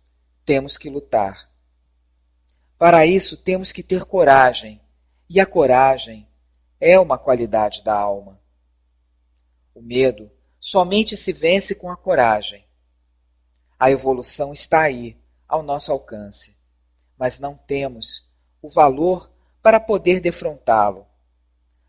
temos 0.43 0.77
que 0.77 0.89
lutar. 0.89 1.47
Para 2.75 3.05
isso, 3.05 3.37
temos 3.37 3.71
que 3.71 3.83
ter 3.83 4.03
coragem, 4.03 4.81
e 5.29 5.39
a 5.39 5.45
coragem 5.45 6.27
é 6.81 6.99
uma 6.99 7.19
qualidade 7.19 7.83
da 7.83 7.93
alma. 7.93 8.39
O 9.79 9.81
medo 9.81 10.29
somente 10.59 11.15
se 11.15 11.31
vence 11.31 11.73
com 11.73 11.89
a 11.89 11.95
coragem. 11.95 12.65
A 13.79 13.89
evolução 13.89 14.51
está 14.51 14.81
aí, 14.81 15.17
ao 15.47 15.63
nosso 15.63 15.89
alcance, 15.89 16.53
mas 17.17 17.39
não 17.39 17.55
temos 17.55 18.29
o 18.61 18.67
valor 18.67 19.31
para 19.63 19.79
poder 19.79 20.19
defrontá-lo. 20.19 21.07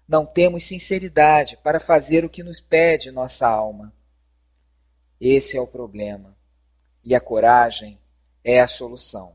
Não 0.07 0.24
temos 0.24 0.62
sinceridade 0.62 1.57
para 1.64 1.81
fazer 1.81 2.24
o 2.24 2.31
que 2.31 2.44
nos 2.44 2.61
pede 2.61 3.11
nossa 3.11 3.48
alma. 3.48 3.92
Esse 5.20 5.57
é 5.57 5.61
o 5.61 5.66
problema. 5.66 6.38
E 7.03 7.12
a 7.12 7.20
coragem 7.20 7.98
é 8.44 8.61
a 8.61 8.68
solução. 8.68 9.35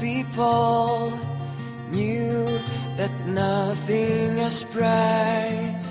people 0.00 1.12
knew 1.90 2.46
that 2.96 3.12
nothing 3.26 4.40
as 4.40 4.64
bright, 4.64 5.86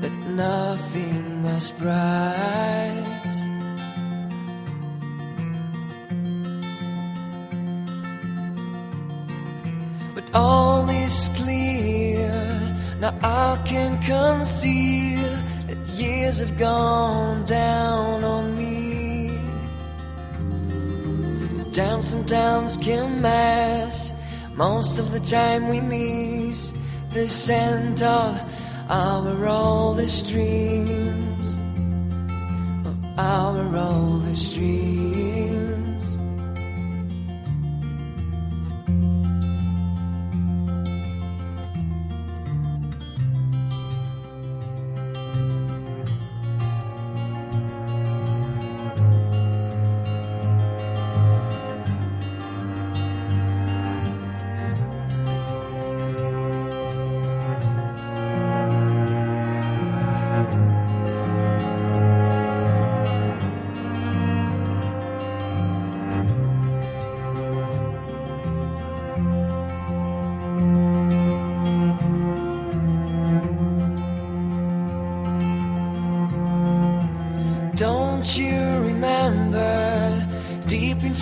that 0.00 0.16
nothing 0.28 1.46
as 1.46 1.70
bright. 1.72 3.04
But 10.14 10.24
all 10.34 10.88
is 10.90 11.30
clear, 11.36 12.30
now 13.00 13.14
I 13.22 13.62
can 13.64 14.02
conceal 14.02 15.30
that 15.68 15.78
years 15.94 16.38
have 16.40 16.58
gone 16.58 17.44
down 17.44 18.24
on 18.24 18.58
me 18.58 18.73
and 21.78 22.26
downs 22.28 22.76
can 22.76 23.20
mass. 23.20 24.12
Most 24.54 25.00
of 25.00 25.10
the 25.10 25.18
time 25.18 25.68
we 25.68 25.80
miss 25.80 26.72
the 27.12 27.28
scent 27.28 28.00
of 28.00 28.40
our 28.88 29.46
oldest 29.46 30.28
dreams. 30.28 31.56
Of 32.86 33.18
our 33.18 33.76
oldest 33.76 34.54
dreams. 34.54 35.63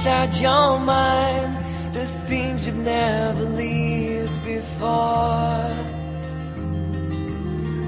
Inside 0.05 0.35
your 0.35 0.81
mind 0.81 1.95
the 1.95 2.05
things 2.27 2.67
you've 2.67 2.75
never 2.75 3.41
lived 3.41 4.45
before. 4.45 5.71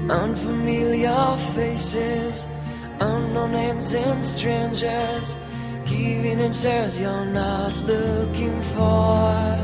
Unfamiliar 0.09 1.35
faces, 1.55 2.47
unknown 3.01 3.51
names 3.51 3.93
and 3.93 4.23
strangers, 4.23 5.35
giving 5.85 6.39
answers 6.39 6.97
you're 6.97 7.25
not 7.25 7.75
looking 7.79 8.61
for. 8.61 9.59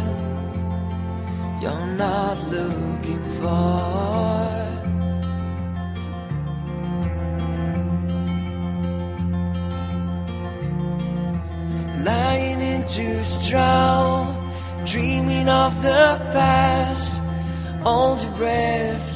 You're 1.61 1.87
not 1.95 2.37
looking 2.49 3.23
for. 3.39 3.80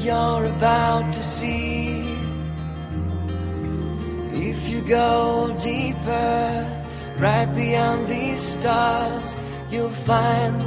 You're 0.06 0.46
about 0.46 1.12
to 1.12 1.24
see. 1.24 2.04
If 4.34 4.70
you 4.70 4.82
go 4.82 5.56
deeper, 5.60 6.84
right 7.18 7.50
beyond 7.56 8.08
these 8.08 8.40
stars, 8.40 9.36
you'll 9.72 9.90
find 9.90 10.62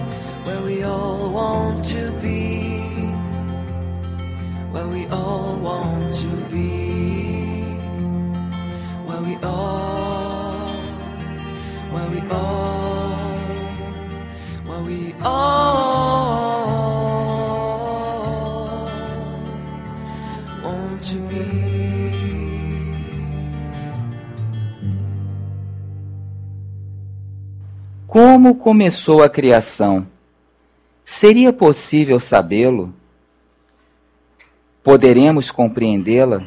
where 0.45 0.63
we 0.63 0.83
all 0.83 1.31
want 1.31 1.85
to 1.95 2.11
be. 2.21 2.81
Where 4.73 4.89
we 4.89 5.07
all 5.07 5.57
want 5.57 6.15
to 6.23 6.31
be. 6.51 6.99
Where 9.07 9.23
we 9.23 9.37
all 9.37 9.69
where 11.91 12.11
we 12.11 12.21
all, 12.31 13.39
where 14.67 14.83
we 14.83 15.15
all 15.23 15.58
Como 28.39 28.55
começou 28.55 29.21
a 29.21 29.29
criação? 29.29 30.07
Seria 31.05 31.53
possível 31.53 32.21
sabê-lo? 32.21 32.95
Poderemos 34.81 35.51
compreendê-la? 35.51 36.47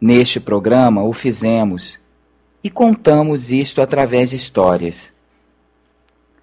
Neste 0.00 0.38
programa 0.38 1.02
o 1.02 1.12
fizemos 1.12 1.98
e 2.62 2.70
contamos 2.70 3.50
isto 3.50 3.82
através 3.82 4.30
de 4.30 4.36
histórias. 4.36 5.12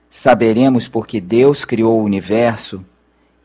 Saberemos 0.09 0.89
por 0.89 1.07
que 1.07 1.21
Deus 1.21 1.63
criou 1.63 2.01
o 2.01 2.03
universo 2.03 2.83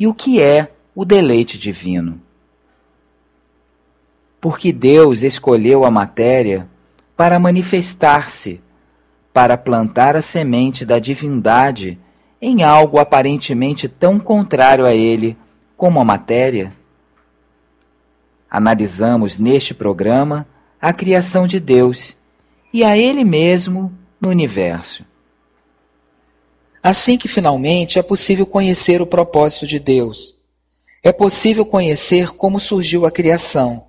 e 0.00 0.08
o 0.08 0.12
que 0.12 0.42
é 0.42 0.72
o 0.96 1.04
deleite 1.04 1.56
divino. 1.56 2.20
Porque 4.40 4.72
Deus 4.72 5.22
escolheu 5.22 5.84
a 5.84 5.92
matéria 5.92 6.68
para 7.16 7.38
manifestar-se, 7.38 8.60
para 9.32 9.56
plantar 9.56 10.16
a 10.16 10.22
semente 10.22 10.84
da 10.84 10.98
divindade 10.98 11.98
em 12.40 12.62
algo 12.62 12.98
aparentemente 12.98 13.88
tão 13.88 14.18
contrário 14.18 14.86
a 14.86 14.94
ele 14.94 15.36
como 15.76 16.00
a 16.00 16.04
matéria? 16.04 16.72
Analisamos 18.50 19.36
neste 19.36 19.74
programa 19.74 20.46
a 20.80 20.92
criação 20.92 21.46
de 21.46 21.60
Deus 21.60 22.16
e 22.72 22.84
a 22.84 22.96
Ele 22.96 23.24
mesmo 23.24 23.92
no 24.20 24.28
universo. 24.28 25.04
Assim 26.82 27.18
que 27.18 27.28
finalmente 27.28 27.98
é 27.98 28.02
possível 28.02 28.46
conhecer 28.46 29.02
o 29.02 29.06
propósito 29.06 29.66
de 29.66 29.78
Deus, 29.78 30.36
é 31.02 31.12
possível 31.12 31.66
conhecer 31.66 32.30
como 32.30 32.60
surgiu 32.60 33.04
a 33.04 33.10
criação, 33.10 33.86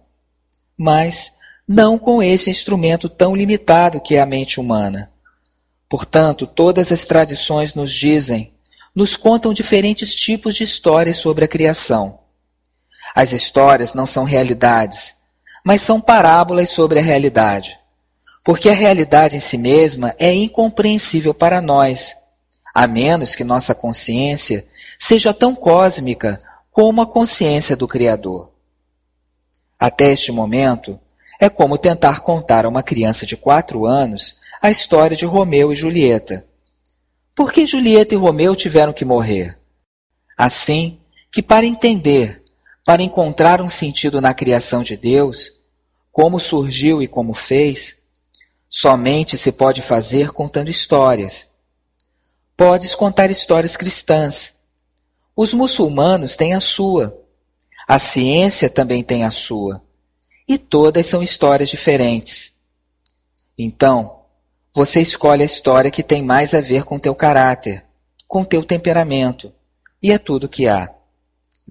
mas 0.78 1.32
não 1.67 1.97
com 1.99 2.21
esse 2.21 2.49
instrumento 2.49 3.08
tão 3.08 3.36
limitado 3.36 4.02
que 4.02 4.15
é 4.15 4.21
a 4.21 4.25
mente 4.25 4.60
humana. 4.60 5.12
Portanto, 5.89 6.45
todas 6.45 6.91
as 6.91 7.06
tradições 7.06 7.73
nos 7.73 7.91
dizem, 7.91 8.54
nos 8.93 9.15
contam 9.15 9.52
diferentes 9.52 10.13
tipos 10.13 10.54
de 10.54 10.63
histórias 10.63 11.17
sobre 11.17 11.45
a 11.45 11.47
criação. 11.47 12.19
As 13.15 13.32
histórias 13.32 13.93
não 13.95 14.06
são 14.06 14.23
realidades, 14.23 15.15
mas 15.65 15.82
são 15.82 15.99
parábolas 15.99 16.69
sobre 16.69 16.99
a 16.99 17.02
realidade. 17.02 17.78
Porque 18.43 18.69
a 18.69 18.73
realidade 18.73 19.36
em 19.36 19.39
si 19.39 19.58
mesma 19.58 20.15
é 20.19 20.32
incompreensível 20.32 21.34
para 21.34 21.60
nós, 21.60 22.15
a 22.73 22.86
menos 22.86 23.34
que 23.36 23.43
nossa 23.43 23.73
consciência 23.73 24.65
seja 24.99 25.34
tão 25.34 25.56
cósmica 25.56 26.39
como 26.71 27.02
a 27.02 27.08
consciência 27.08 27.75
do 27.75 27.88
Criador. 27.88 28.54
Até 29.78 30.12
este 30.12 30.32
momento, 30.32 30.99
é 31.39 31.49
como 31.49 31.78
tentar 31.78 32.19
contar 32.19 32.65
a 32.65 32.69
uma 32.69 32.84
criança 32.84 33.25
de 33.25 33.36
quatro 33.36 33.86
anos 33.86 34.36
a 34.62 34.69
história 34.69 35.15
de 35.15 35.26
Romeu 35.26 35.72
e 35.72 35.76
Julieta. 35.76 36.45
Por 37.36 37.52
que 37.52 37.65
Julieta 37.65 38.13
e 38.13 38.17
Romeu 38.17 38.56
tiveram 38.56 38.93
que 38.93 39.06
morrer? 39.06 39.60
Assim 40.38 41.00
que, 41.32 41.41
para 41.41 41.65
entender 41.65 42.39
para 42.89 43.04
encontrar 43.04 43.62
um 43.62 43.69
sentido 43.69 44.19
na 44.19 44.34
criação 44.34 44.82
de 44.82 44.98
Deus, 44.98 45.52
como 46.12 46.39
surgiu 46.39 47.04
e 47.04 47.08
como 47.08 47.36
fez, 47.36 47.98
somente 48.67 49.38
se 49.38 49.52
pode 49.52 49.84
fazer 49.84 50.32
contando 50.32 50.72
histórias. 50.72 51.48
Podes 52.58 52.95
contar 52.95 53.30
histórias 53.30 53.78
cristãs. 53.78 54.56
Os 55.36 55.54
muçulmanos 55.54 56.36
têm 56.36 56.56
a 56.56 56.60
sua. 56.60 57.15
A 57.88 58.00
ciência 58.00 58.72
também 58.72 59.04
tem 59.04 59.24
a 59.24 59.30
sua. 59.30 59.84
E 60.48 60.58
todas 60.58 61.06
são 61.06 61.22
histórias 61.22 61.69
diferentes. 61.69 62.56
Então, 63.56 64.18
você 64.79 65.01
escolhe 65.01 65.41
a 65.43 65.45
história 65.45 65.91
que 65.91 66.01
tem 66.01 66.23
mais 66.23 66.53
a 66.53 66.61
ver 66.61 66.85
com 66.85 66.97
teu 66.97 67.13
caráter, 67.13 67.83
com 68.25 68.45
teu 68.45 68.63
temperamento, 68.63 69.51
e 70.01 70.09
é 70.09 70.17
tudo 70.17 70.47
que 70.47 70.69
há. 70.69 70.89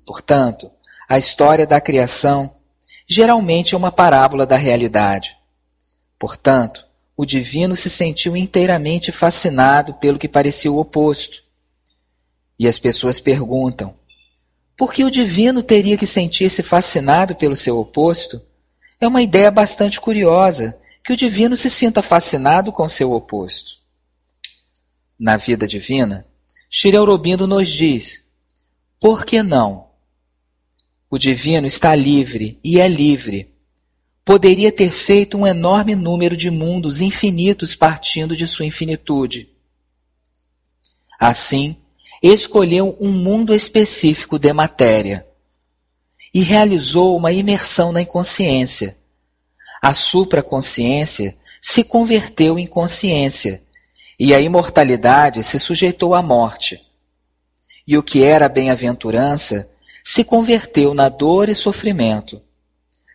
Portanto, 0.04 0.70
a 1.08 1.16
história 1.16 1.66
da 1.66 1.80
criação 1.80 2.54
geralmente 3.06 3.74
é 3.74 3.78
uma 3.78 3.90
parábola 3.90 4.44
da 4.44 4.58
realidade. 4.58 5.34
Portanto, 6.18 6.84
o 7.16 7.24
divino 7.24 7.74
se 7.74 7.88
sentiu 7.88 8.36
inteiramente 8.36 9.10
fascinado 9.10 9.94
pelo 9.94 10.18
que 10.18 10.28
parecia 10.28 10.70
o 10.70 10.78
oposto. 10.78 11.42
E 12.58 12.68
as 12.68 12.78
pessoas 12.78 13.18
perguntam: 13.18 13.94
por 14.76 14.92
que 14.92 15.02
o 15.02 15.10
divino 15.10 15.62
teria 15.62 15.96
que 15.96 16.06
sentir-se 16.06 16.62
fascinado 16.62 17.34
pelo 17.34 17.56
seu 17.56 17.78
oposto? 17.78 18.38
É 19.00 19.08
uma 19.08 19.22
ideia 19.22 19.50
bastante 19.50 19.98
curiosa 19.98 20.78
que 21.08 21.12
o 21.14 21.16
divino 21.16 21.56
se 21.56 21.70
sinta 21.70 22.02
fascinado 22.02 22.70
com 22.70 22.86
seu 22.86 23.12
oposto. 23.12 23.80
Na 25.18 25.38
vida 25.38 25.66
divina, 25.66 26.26
Shri 26.68 26.94
Aurobindo 26.94 27.46
nos 27.46 27.70
diz: 27.70 28.26
por 29.00 29.24
que 29.24 29.42
não? 29.42 29.88
O 31.08 31.16
divino 31.16 31.66
está 31.66 31.94
livre 31.94 32.60
e 32.62 32.78
é 32.78 32.86
livre. 32.86 33.54
Poderia 34.22 34.70
ter 34.70 34.92
feito 34.92 35.38
um 35.38 35.46
enorme 35.46 35.94
número 35.94 36.36
de 36.36 36.50
mundos 36.50 37.00
infinitos 37.00 37.74
partindo 37.74 38.36
de 38.36 38.46
sua 38.46 38.66
infinitude. 38.66 39.48
Assim, 41.18 41.74
escolheu 42.22 42.98
um 43.00 43.10
mundo 43.10 43.54
específico 43.54 44.38
de 44.38 44.52
matéria 44.52 45.26
e 46.34 46.42
realizou 46.42 47.16
uma 47.16 47.32
imersão 47.32 47.92
na 47.92 48.02
inconsciência. 48.02 48.98
A 49.80 49.94
supraconsciência 49.94 51.36
se 51.60 51.84
converteu 51.84 52.58
em 52.58 52.66
consciência 52.66 53.62
e 54.18 54.34
a 54.34 54.40
imortalidade 54.40 55.42
se 55.42 55.58
sujeitou 55.58 56.14
à 56.14 56.22
morte. 56.22 56.84
E 57.86 57.96
o 57.96 58.02
que 58.02 58.22
era 58.22 58.48
bem-aventurança 58.48 59.70
se 60.04 60.24
converteu 60.24 60.94
na 60.94 61.08
dor 61.08 61.48
e 61.48 61.54
sofrimento. 61.54 62.42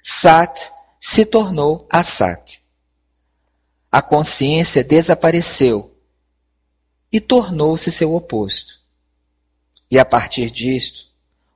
Sat 0.01 0.71
se 0.99 1.25
tornou 1.25 1.87
Asat. 1.89 2.61
A 3.91 4.01
consciência 4.01 4.83
desapareceu 4.83 5.95
e 7.11 7.19
tornou-se 7.19 7.91
seu 7.91 8.15
oposto. 8.15 8.81
E 9.91 9.99
a 9.99 10.05
partir 10.05 10.49
disto, 10.49 11.07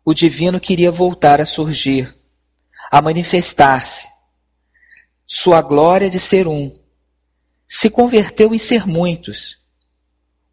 o 0.06 0.14
divino 0.14 0.60
queria 0.60 0.92
voltar 0.92 1.42
a 1.42 1.46
surgir, 1.46 2.16
a 2.92 3.02
manifestar-se. 3.02 4.08
Sua 5.30 5.62
glória 5.62 6.10
de 6.10 6.22
ser 6.22 6.48
um 6.48 6.74
se 7.68 7.90
converteu 7.90 8.56
em 8.56 8.58
ser 8.58 8.88
muitos. 8.88 9.62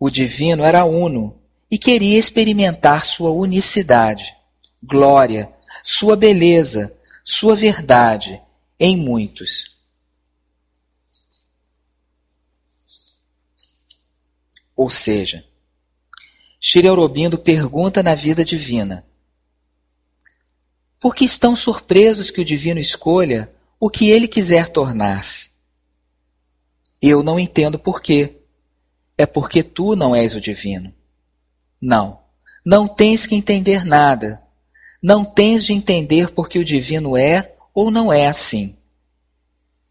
O 0.00 0.10
divino 0.10 0.64
era 0.64 0.84
uno 0.84 1.40
e 1.70 1.78
queria 1.78 2.18
experimentar 2.18 3.04
sua 3.04 3.30
unicidade 3.30 4.36
glória, 4.82 5.54
sua 5.82 6.16
beleza, 6.16 6.92
sua 7.22 7.54
verdade 7.54 8.42
em 8.78 8.96
muitos. 8.96 9.76
Ou 14.76 14.90
seja, 14.90 15.44
Shri 16.60 16.88
Aurobindo 16.88 17.38
pergunta 17.38 18.02
na 18.02 18.16
vida 18.16 18.44
divina: 18.44 19.06
Por 20.98 21.14
que 21.14 21.24
estão 21.24 21.54
surpresos 21.54 22.28
que 22.28 22.40
o 22.40 22.44
divino 22.44 22.80
escolha 22.80 23.48
o 23.84 23.90
que 23.90 24.08
ele 24.08 24.26
quiser 24.26 24.70
tornar-se? 24.70 25.50
Eu 27.02 27.22
não 27.22 27.38
entendo 27.38 27.78
por 27.78 28.00
quê. 28.00 28.38
É 29.18 29.26
porque 29.26 29.62
tu 29.62 29.94
não 29.94 30.16
és 30.16 30.34
o 30.34 30.40
divino. 30.40 30.90
Não, 31.78 32.18
não 32.64 32.88
tens 32.88 33.26
que 33.26 33.34
entender 33.34 33.84
nada, 33.84 34.42
não 35.02 35.22
tens 35.22 35.66
de 35.66 35.74
entender 35.74 36.30
porque 36.30 36.58
o 36.58 36.64
divino 36.64 37.14
é 37.14 37.56
ou 37.74 37.90
não 37.90 38.10
é 38.10 38.26
assim. 38.26 38.74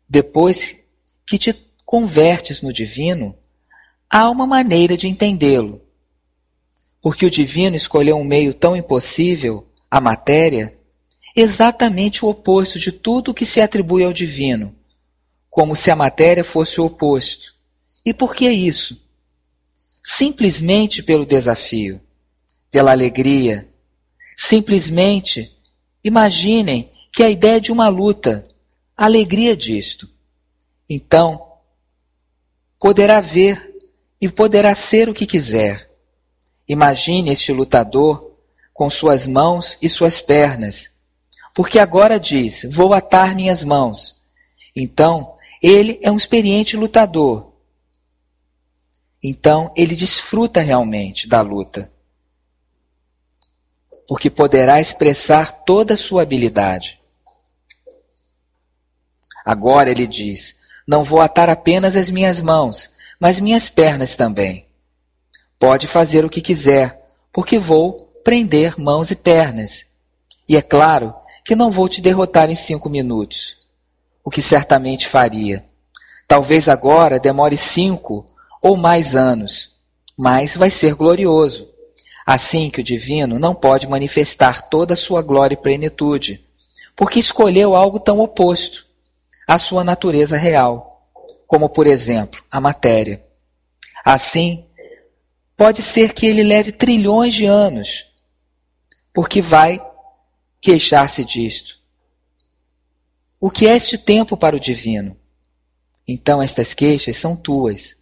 Depois 0.09 0.75
que 1.23 1.37
te 1.37 1.53
convertes 1.85 2.63
no 2.63 2.73
divino, 2.73 3.37
há 4.09 4.27
uma 4.27 4.47
maneira 4.47 4.97
de 4.97 5.07
entendê-lo. 5.07 5.79
Porque 6.99 7.27
o 7.27 7.31
divino 7.31 7.75
escolheu 7.75 8.17
um 8.17 8.23
meio 8.23 8.55
tão 8.55 8.75
impossível, 8.75 9.67
a 9.87 10.01
matéria, 10.01 10.75
exatamente 11.35 12.23
o 12.23 12.29
oposto 12.29 12.79
de 12.79 12.91
tudo 12.91 13.31
o 13.31 13.33
que 13.33 13.45
se 13.45 13.61
atribui 13.61 14.03
ao 14.03 14.13
divino, 14.13 14.75
como 15.49 15.75
se 15.75 15.89
a 15.91 15.95
matéria 15.95 16.43
fosse 16.43 16.79
o 16.79 16.85
oposto. 16.85 17.53
E 18.05 18.13
por 18.13 18.35
que 18.35 18.49
isso? 18.49 19.01
Simplesmente 20.03 21.01
pelo 21.01 21.25
desafio, 21.25 22.01
pela 22.69 22.91
alegria, 22.91 23.67
Simplesmente 24.35 25.55
imaginem 26.03 26.91
que 27.11 27.23
a 27.23 27.29
ideia 27.29 27.61
de 27.61 27.71
uma 27.71 27.87
luta, 27.87 28.47
a 28.97 29.05
alegria 29.05 29.55
disto. 29.55 30.09
Então, 30.89 31.53
poderá 32.79 33.21
ver 33.21 33.71
e 34.19 34.29
poderá 34.29 34.73
ser 34.73 35.09
o 35.09 35.13
que 35.13 35.25
quiser. 35.25 35.89
Imagine 36.67 37.31
este 37.31 37.51
lutador 37.51 38.31
com 38.73 38.89
suas 38.89 39.27
mãos 39.27 39.77
e 39.81 39.87
suas 39.87 40.19
pernas, 40.19 40.91
porque 41.53 41.79
agora 41.79 42.19
diz: 42.19 42.65
Vou 42.69 42.93
atar 42.93 43.35
minhas 43.35 43.63
mãos. 43.63 44.21
Então, 44.75 45.35
ele 45.61 45.99
é 46.01 46.11
um 46.11 46.17
experiente 46.17 46.75
lutador. 46.75 47.53
Então, 49.21 49.71
ele 49.75 49.95
desfruta 49.95 50.61
realmente 50.61 51.27
da 51.27 51.41
luta 51.41 51.93
porque 54.07 54.29
poderá 54.29 54.79
expressar 54.79 55.63
toda 55.63 55.93
a 55.93 55.97
sua 55.97 56.21
habilidade. 56.21 56.99
Agora 59.45 59.89
ele 59.89 60.07
diz: 60.07 60.55
Não 60.87 61.03
vou 61.03 61.21
atar 61.21 61.49
apenas 61.49 61.95
as 61.95 62.09
minhas 62.09 62.39
mãos, 62.39 62.91
mas 63.19 63.39
minhas 63.39 63.69
pernas 63.69 64.15
também. 64.15 64.67
Pode 65.57 65.87
fazer 65.87 66.25
o 66.25 66.29
que 66.29 66.41
quiser, 66.41 67.05
porque 67.31 67.57
vou 67.57 68.05
prender 68.23 68.79
mãos 68.79 69.11
e 69.11 69.15
pernas. 69.15 69.85
E 70.47 70.57
é 70.57 70.61
claro 70.61 71.13
que 71.43 71.55
não 71.55 71.69
vou 71.69 71.89
te 71.89 72.01
derrotar 72.01 72.49
em 72.49 72.55
cinco 72.55 72.89
minutos, 72.89 73.57
o 74.23 74.29
que 74.29 74.41
certamente 74.41 75.07
faria. 75.07 75.65
Talvez 76.27 76.69
agora 76.69 77.19
demore 77.19 77.57
cinco 77.57 78.25
ou 78.61 78.77
mais 78.77 79.15
anos, 79.15 79.71
mas 80.17 80.55
vai 80.55 80.69
ser 80.69 80.95
glorioso. 80.95 81.69
Assim 82.25 82.69
que 82.69 82.79
o 82.79 82.83
divino 82.83 83.37
não 83.37 83.53
pode 83.53 83.87
manifestar 83.87 84.61
toda 84.69 84.93
a 84.93 84.97
sua 84.97 85.21
glória 85.21 85.55
e 85.55 85.61
plenitude, 85.61 86.45
porque 86.95 87.19
escolheu 87.19 87.75
algo 87.75 87.99
tão 87.99 88.19
oposto 88.19 88.85
à 89.45 89.59
sua 89.59 89.83
natureza 89.83 90.37
real, 90.37 91.09
como 91.45 91.67
por 91.67 91.85
exemplo 91.85 92.41
a 92.49 92.61
matéria. 92.61 93.21
Assim, 94.05 94.63
pode 95.57 95.81
ser 95.81 96.13
que 96.13 96.25
ele 96.25 96.43
leve 96.43 96.71
trilhões 96.71 97.33
de 97.33 97.45
anos, 97.45 98.05
porque 99.13 99.41
vai 99.41 99.81
queixar-se 100.63 101.25
disto. 101.25 101.77
O 103.37 103.51
que 103.51 103.67
é 103.67 103.75
este 103.75 103.97
tempo 103.97 104.37
para 104.37 104.55
o 104.55 104.59
divino? 104.59 105.17
Então 106.07 106.41
estas 106.41 106.73
queixas 106.73 107.17
são 107.17 107.35
tuas. 107.35 107.97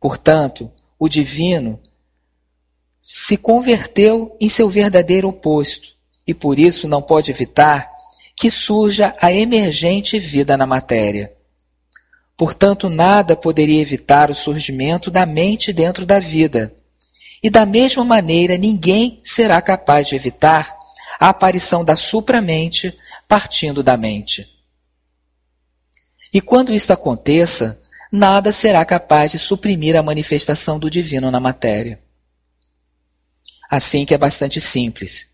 Portanto, 0.00 0.68
o 0.98 1.08
divino 1.08 1.78
se 3.00 3.36
converteu 3.36 4.36
em 4.40 4.48
seu 4.48 4.68
verdadeiro 4.68 5.28
oposto 5.28 5.94
e 6.26 6.34
por 6.34 6.58
isso 6.58 6.88
não 6.88 7.00
pode 7.00 7.30
evitar 7.30 7.88
que 8.34 8.50
surja 8.50 9.14
a 9.20 9.32
emergente 9.32 10.18
vida 10.18 10.56
na 10.56 10.66
matéria. 10.66 11.32
Portanto, 12.36 12.88
nada 12.88 13.36
poderia 13.36 13.80
evitar 13.80 14.28
o 14.28 14.34
surgimento 14.34 15.08
da 15.08 15.24
mente 15.24 15.72
dentro 15.72 16.04
da 16.04 16.18
vida. 16.18 16.74
E 17.40 17.48
da 17.48 17.64
mesma 17.64 18.04
maneira, 18.04 18.58
ninguém 18.58 19.20
será 19.22 19.62
capaz 19.62 20.08
de 20.08 20.16
evitar 20.16 20.76
a 21.18 21.28
aparição 21.28 21.84
da 21.84 21.96
supramente 21.96 22.96
partindo 23.28 23.82
da 23.82 23.96
mente. 23.96 24.48
E 26.32 26.40
quando 26.40 26.72
isso 26.72 26.92
aconteça, 26.92 27.80
nada 28.12 28.52
será 28.52 28.84
capaz 28.84 29.32
de 29.32 29.38
suprimir 29.38 29.96
a 29.96 30.02
manifestação 30.02 30.78
do 30.78 30.90
divino 30.90 31.30
na 31.30 31.40
matéria. 31.40 32.00
Assim 33.68 34.04
que 34.04 34.14
é 34.14 34.18
bastante 34.18 34.60
simples. 34.60 35.28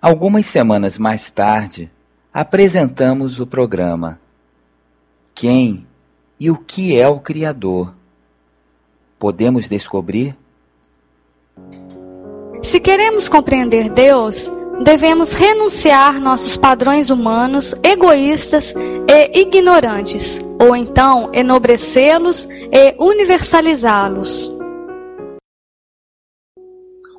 Algumas 0.00 0.46
semanas 0.46 0.96
mais 0.96 1.28
tarde, 1.28 1.90
apresentamos 2.32 3.40
o 3.40 3.46
programa 3.46 4.20
Quem 5.34 5.86
e 6.38 6.50
o 6.50 6.56
que 6.56 6.98
é 6.98 7.08
o 7.08 7.20
Criador? 7.20 7.94
Podemos 9.18 9.68
descobrir? 9.68 10.36
Se 12.62 12.80
queremos 12.80 13.28
compreender 13.28 13.88
Deus, 13.88 14.50
devemos 14.82 15.32
renunciar 15.32 16.20
nossos 16.20 16.56
padrões 16.56 17.08
humanos 17.08 17.74
egoístas 17.82 18.74
e 19.08 19.40
ignorantes, 19.40 20.40
ou 20.60 20.74
então 20.74 21.30
enobrecê-los 21.32 22.46
e 22.72 22.94
universalizá-los. 22.98 24.52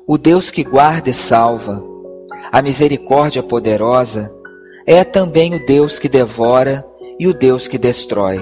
O 0.06 0.18
Deus 0.18 0.50
que 0.50 0.62
guarda 0.62 1.10
e 1.10 1.14
salva, 1.14 1.82
a 2.52 2.60
misericórdia 2.60 3.42
poderosa, 3.42 4.32
é 4.86 5.04
também 5.04 5.54
o 5.54 5.64
Deus 5.64 5.98
que 5.98 6.08
devora 6.08 6.84
e 7.18 7.26
o 7.26 7.34
Deus 7.34 7.66
que 7.66 7.78
destrói. 7.78 8.40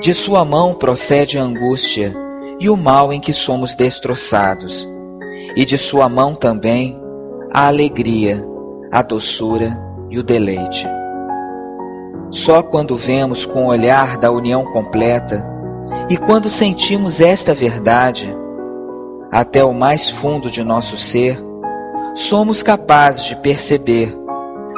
De 0.00 0.12
sua 0.12 0.44
mão 0.44 0.74
procede 0.74 1.38
a 1.38 1.42
angústia 1.42 2.14
e 2.58 2.68
o 2.68 2.76
mal 2.76 3.12
em 3.12 3.20
que 3.20 3.32
somos 3.32 3.74
destroçados 3.74 4.88
e 5.58 5.64
de 5.64 5.76
sua 5.76 6.08
mão 6.08 6.36
também 6.36 6.96
a 7.52 7.66
alegria, 7.66 8.46
a 8.92 9.02
doçura 9.02 9.76
e 10.08 10.16
o 10.16 10.22
deleite. 10.22 10.86
Só 12.30 12.62
quando 12.62 12.96
vemos 12.96 13.44
com 13.44 13.64
o 13.64 13.70
olhar 13.70 14.16
da 14.18 14.30
união 14.30 14.64
completa 14.66 15.44
e 16.08 16.16
quando 16.16 16.48
sentimos 16.48 17.20
esta 17.20 17.56
verdade, 17.56 18.32
até 19.32 19.64
o 19.64 19.74
mais 19.74 20.08
fundo 20.08 20.48
de 20.48 20.62
nosso 20.62 20.96
ser, 20.96 21.42
somos 22.14 22.62
capazes 22.62 23.24
de 23.24 23.34
perceber, 23.34 24.16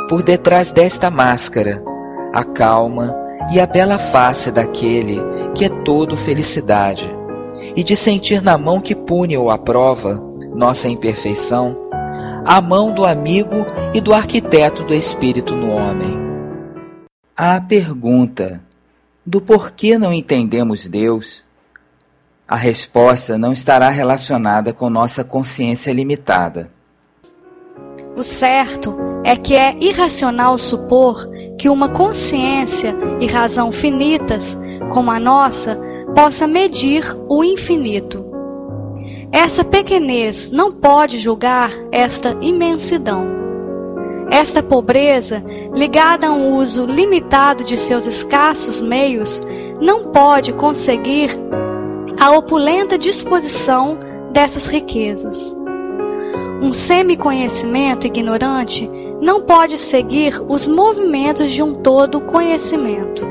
por 0.09 0.23
detrás 0.23 0.73
desta 0.73 1.11
máscara, 1.11 1.85
a 2.33 2.43
calma 2.43 3.15
e 3.53 3.61
a 3.61 3.67
bela 3.67 3.99
face 3.99 4.51
daquele 4.51 5.21
que 5.55 5.67
é 5.67 5.69
todo 5.69 6.17
felicidade, 6.17 7.07
e 7.77 7.85
de 7.85 7.95
sentir 7.95 8.41
na 8.41 8.57
mão 8.57 8.81
que 8.81 8.95
pune 8.95 9.37
ou 9.37 9.51
aprova 9.51 10.30
nossa 10.55 10.89
imperfeição, 10.89 11.77
a 12.45 12.61
mão 12.61 12.93
do 12.93 13.05
amigo 13.05 13.67
e 13.95 14.01
do 14.01 14.13
arquiteto 14.13 14.85
do 14.85 14.95
espírito 14.95 15.55
no 15.55 15.71
homem. 15.71 16.19
A 17.37 17.61
pergunta 17.61 18.61
do 19.25 19.41
porquê 19.41 19.97
não 19.97 20.13
entendemos 20.13 20.87
Deus, 20.87 21.45
a 22.47 22.57
resposta 22.57 23.39
não 23.39 23.53
estará 23.53 23.89
relacionada 23.91 24.73
com 24.73 24.91
nossa 24.91 25.23
consciência 25.23 25.93
limitada. 25.93 26.71
O 28.17 28.23
certo 28.23 28.95
é 29.25 29.37
que 29.37 29.55
é 29.55 29.77
irracional 29.81 30.59
supor 30.59 31.29
que 31.59 31.69
uma 31.69 31.91
consciência 31.91 32.95
e 33.21 33.27
razão 33.27 33.71
finitas, 33.71 34.59
como 34.93 35.11
a 35.11 35.21
nossa, 35.21 35.79
possa 36.15 36.47
medir 36.47 37.05
o 37.29 37.45
infinito. 37.45 38.30
Essa 39.33 39.63
pequenez 39.63 40.51
não 40.51 40.73
pode 40.73 41.17
julgar 41.19 41.71
esta 41.93 42.37
imensidão. 42.41 43.25
Esta 44.29 44.61
pobreza, 44.61 45.43
ligada 45.73 46.27
a 46.27 46.33
um 46.33 46.57
uso 46.57 46.85
limitado 46.85 47.63
de 47.63 47.77
seus 47.77 48.07
escassos 48.07 48.83
meios, 48.83 49.41
não 49.81 50.07
pode 50.07 50.53
conseguir 50.55 51.31
a 52.21 52.33
opulenta 52.33 52.99
disposição 52.99 53.99
dessas 54.33 54.67
riquezas. 54.67 55.55
Um 56.61 56.73
semi-conhecimento 56.73 58.09
ignorante 58.09 58.91
não 59.21 59.43
pode 59.43 59.79
seguir 59.79 60.43
os 60.49 60.67
movimentos 60.67 61.53
de 61.53 61.63
um 61.63 61.73
todo 61.73 62.21
conhecimento. 62.21 63.25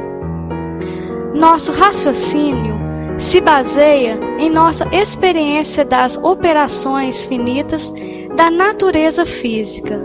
Nosso 1.35 1.73
raciocínio 1.73 2.79
se 3.19 3.41
baseia 3.41 4.17
em 4.39 4.49
nossa 4.49 4.88
experiência 4.95 5.84
das 5.84 6.17
operações 6.17 7.25
finitas 7.25 7.91
da 8.36 8.49
natureza 8.49 9.25
física, 9.25 9.99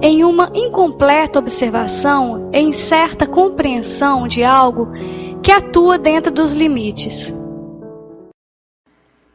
em 0.00 0.24
uma 0.24 0.50
incompleta 0.54 1.38
observação 1.38 2.50
e 2.52 2.58
incerta 2.58 3.26
compreensão 3.26 4.26
de 4.26 4.42
algo 4.42 4.88
que 5.42 5.52
atua 5.52 5.98
dentro 5.98 6.32
dos 6.32 6.52
limites. 6.52 7.34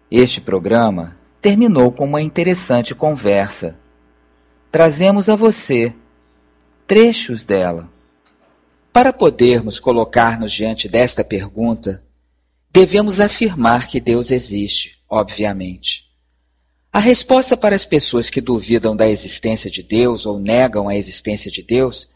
Este 0.10 0.42
programa 0.42 1.18
terminou 1.42 1.92
com 1.92 2.06
uma 2.06 2.22
interessante 2.22 2.96
conversa. 2.96 3.76
Trazemos 4.72 5.30
a 5.30 5.36
você 5.36 5.94
trechos 6.88 7.44
dela. 7.44 7.88
Para 8.92 9.12
podermos 9.12 9.80
colocar-nos 9.80 10.52
diante 10.52 10.88
desta 10.88 11.24
pergunta, 11.24 12.02
devemos 12.76 13.22
afirmar 13.22 13.88
que 13.88 14.02
Deus 14.02 14.32
existe, 14.32 15.00
obviamente. 15.08 16.12
A 16.92 17.00
resposta 17.00 17.56
para 17.56 17.74
as 17.74 17.86
pessoas 17.86 18.30
que 18.30 18.42
duvidam 18.42 18.94
da 18.94 19.08
existência 19.08 19.72
de 19.72 19.82
Deus 19.82 20.26
ou 20.26 20.38
negam 20.42 20.90
a 20.90 20.96
existência 20.96 21.50
de 21.50 21.64
Deus 21.64 22.10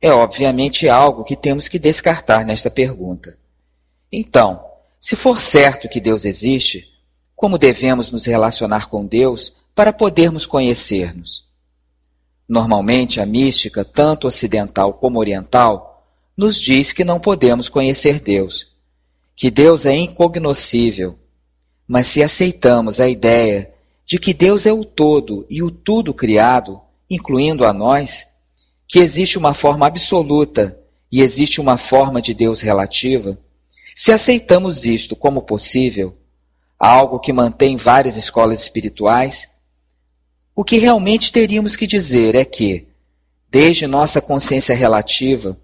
é 0.00 0.10
obviamente 0.10 0.88
algo 0.88 1.22
que 1.22 1.36
temos 1.36 1.68
que 1.68 1.78
descartar 1.78 2.46
nesta 2.46 2.70
pergunta. 2.70 3.36
Então, 4.10 4.64
se 4.98 5.16
for 5.16 5.38
certo 5.38 5.86
que 5.86 6.00
Deus 6.00 6.24
existe, 6.24 6.90
como 7.36 7.58
devemos 7.58 8.10
nos 8.10 8.24
relacionar 8.24 8.88
com 8.88 9.04
Deus 9.04 9.52
para 9.74 9.92
podermos 9.92 10.46
conhecer-nos? 10.46 11.44
Normalmente, 12.48 13.20
a 13.20 13.26
mística, 13.26 13.84
tanto 13.84 14.26
ocidental 14.26 14.94
como 14.94 15.18
oriental, 15.18 16.02
nos 16.34 16.58
diz 16.58 16.90
que 16.90 17.04
não 17.04 17.20
podemos 17.20 17.68
conhecer 17.68 18.18
Deus 18.18 18.69
que 19.40 19.50
Deus 19.50 19.86
é 19.86 19.96
incognoscível, 19.96 21.18
mas 21.88 22.08
se 22.08 22.22
aceitamos 22.22 23.00
a 23.00 23.08
ideia 23.08 23.72
de 24.04 24.18
que 24.18 24.34
Deus 24.34 24.66
é 24.66 24.72
o 24.74 24.84
todo 24.84 25.46
e 25.48 25.62
o 25.62 25.70
tudo 25.70 26.12
criado, 26.12 26.78
incluindo 27.08 27.64
a 27.64 27.72
nós, 27.72 28.26
que 28.86 28.98
existe 28.98 29.38
uma 29.38 29.54
forma 29.54 29.86
absoluta 29.86 30.78
e 31.10 31.22
existe 31.22 31.58
uma 31.58 31.78
forma 31.78 32.20
de 32.20 32.34
Deus 32.34 32.60
relativa, 32.60 33.38
se 33.96 34.12
aceitamos 34.12 34.84
isto 34.84 35.16
como 35.16 35.40
possível, 35.40 36.14
algo 36.78 37.18
que 37.18 37.32
mantém 37.32 37.78
várias 37.78 38.18
escolas 38.18 38.60
espirituais, 38.60 39.48
o 40.54 40.62
que 40.62 40.76
realmente 40.76 41.32
teríamos 41.32 41.76
que 41.76 41.86
dizer 41.86 42.34
é 42.34 42.44
que 42.44 42.88
Desde 43.50 43.86
nossa 43.86 44.20
consciência 44.20 44.74
relativa, 44.76 45.58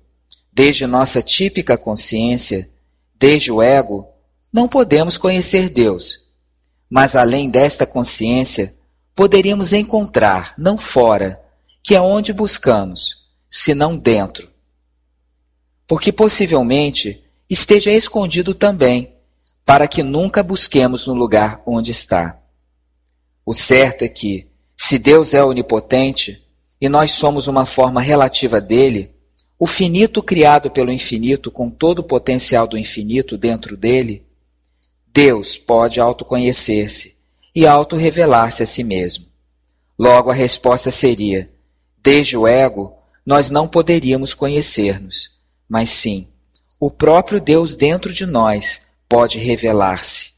desde 0.51 0.87
nossa 0.87 1.21
típica 1.21 1.77
consciência, 1.77 2.71
desde 3.19 3.51
o 3.51 3.63
ego, 3.63 4.09
não 4.53 4.69
podemos 4.69 5.19
conhecer 5.19 5.69
Deus. 5.69 6.25
Mas 6.89 7.17
além 7.17 7.51
desta 7.51 7.87
consciência, 7.87 8.75
poderíamos 9.15 9.73
encontrar, 9.73 10.55
não 10.57 10.79
fora, 10.79 11.43
que 11.83 11.95
é 11.95 12.01
onde 12.01 12.33
buscamos, 12.33 13.25
senão 13.49 13.97
dentro. 13.97 14.49
Porque 15.87 16.13
possivelmente 16.13 17.25
esteja 17.49 17.91
escondido 17.91 18.55
também, 18.55 19.15
para 19.65 19.89
que 19.89 20.03
nunca 20.03 20.43
busquemos 20.43 21.07
no 21.07 21.15
lugar 21.15 21.63
onde 21.67 21.91
está. 21.91 22.39
O 23.45 23.55
certo 23.55 24.03
é 24.03 24.09
que, 24.09 24.49
se 24.77 24.99
Deus 24.99 25.33
é 25.33 25.43
onipotente 25.43 26.45
e 26.81 26.89
nós 26.89 27.13
somos 27.13 27.47
uma 27.47 27.65
forma 27.65 28.01
relativa 28.01 28.61
dele, 28.61 29.16
o 29.59 29.67
finito 29.67 30.23
criado 30.23 30.71
pelo 30.71 30.93
infinito 30.93 31.51
com 31.51 31.71
todo 31.71 32.01
o 32.01 32.05
potencial 32.05 32.67
do 32.67 32.77
infinito 32.77 33.39
dentro 33.39 33.77
dele, 33.77 34.23
Deus 35.07 35.57
pode 35.57 35.99
autoconhecer-se 35.99 37.17
e 37.55 37.67
auto-revelar-se 37.67 38.63
a 38.63 38.67
si 38.67 38.85
mesmo. 38.85 39.25
Logo, 39.99 40.31
a 40.31 40.35
resposta 40.35 40.91
seria: 40.91 41.51
desde 42.03 42.37
o 42.37 42.47
ego, 42.47 42.93
nós 43.25 43.49
não 43.49 43.67
poderíamos 43.67 44.35
conhecer-nos, 44.35 45.31
mas 45.67 45.89
sim, 45.89 46.29
o 46.79 46.91
próprio 46.91 47.41
Deus 47.41 47.75
dentro 47.75 48.13
de 48.13 48.27
nós 48.27 48.83
pode 49.09 49.39
revelar-se. 49.39 50.33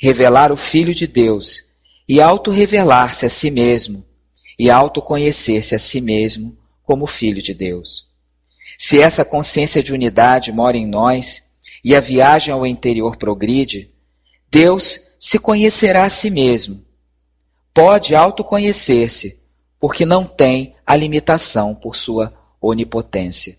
Revelar 0.00 0.50
o 0.50 0.56
Filho 0.56 0.94
de 0.94 1.06
Deus 1.06 1.64
e 2.08 2.20
auto-revelar-se 2.20 3.26
a 3.26 3.30
si 3.30 3.50
mesmo 3.50 4.04
e 4.58 4.70
autoconhecer-se 4.70 5.74
a 5.74 5.78
si 5.78 6.00
mesmo 6.00 6.56
como 6.82 7.06
Filho 7.06 7.42
de 7.42 7.52
Deus. 7.52 8.13
Se 8.78 9.00
essa 9.00 9.24
consciência 9.24 9.82
de 9.82 9.92
unidade 9.92 10.52
mora 10.52 10.76
em 10.76 10.86
nós 10.86 11.42
e 11.82 11.94
a 11.94 12.00
viagem 12.00 12.52
ao 12.52 12.66
interior 12.66 13.16
progride, 13.16 13.90
Deus 14.50 15.00
se 15.18 15.38
conhecerá 15.38 16.04
a 16.04 16.10
si 16.10 16.30
mesmo. 16.30 16.84
Pode 17.72 18.14
autoconhecer-se, 18.14 19.40
porque 19.80 20.06
não 20.06 20.26
tem 20.26 20.74
a 20.86 20.94
limitação 20.96 21.74
por 21.74 21.96
sua 21.96 22.32
onipotência. 22.60 23.58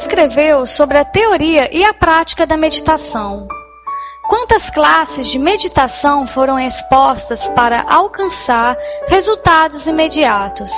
escreveu 0.00 0.66
sobre 0.66 0.96
a 0.96 1.04
teoria 1.04 1.68
e 1.74 1.84
a 1.84 1.92
prática 1.92 2.46
da 2.46 2.56
meditação? 2.56 3.46
Quantas 4.28 4.70
classes 4.70 5.26
de 5.28 5.38
meditação 5.38 6.26
foram 6.26 6.58
expostas 6.58 7.48
para 7.48 7.84
alcançar 7.86 8.78
resultados 9.08 9.86
imediatos? 9.86 10.70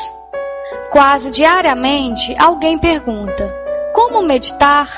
Quase 0.91 1.31
diariamente 1.31 2.35
alguém 2.39 2.77
pergunta: 2.79 3.55
como 3.95 4.23
meditar? 4.23 4.89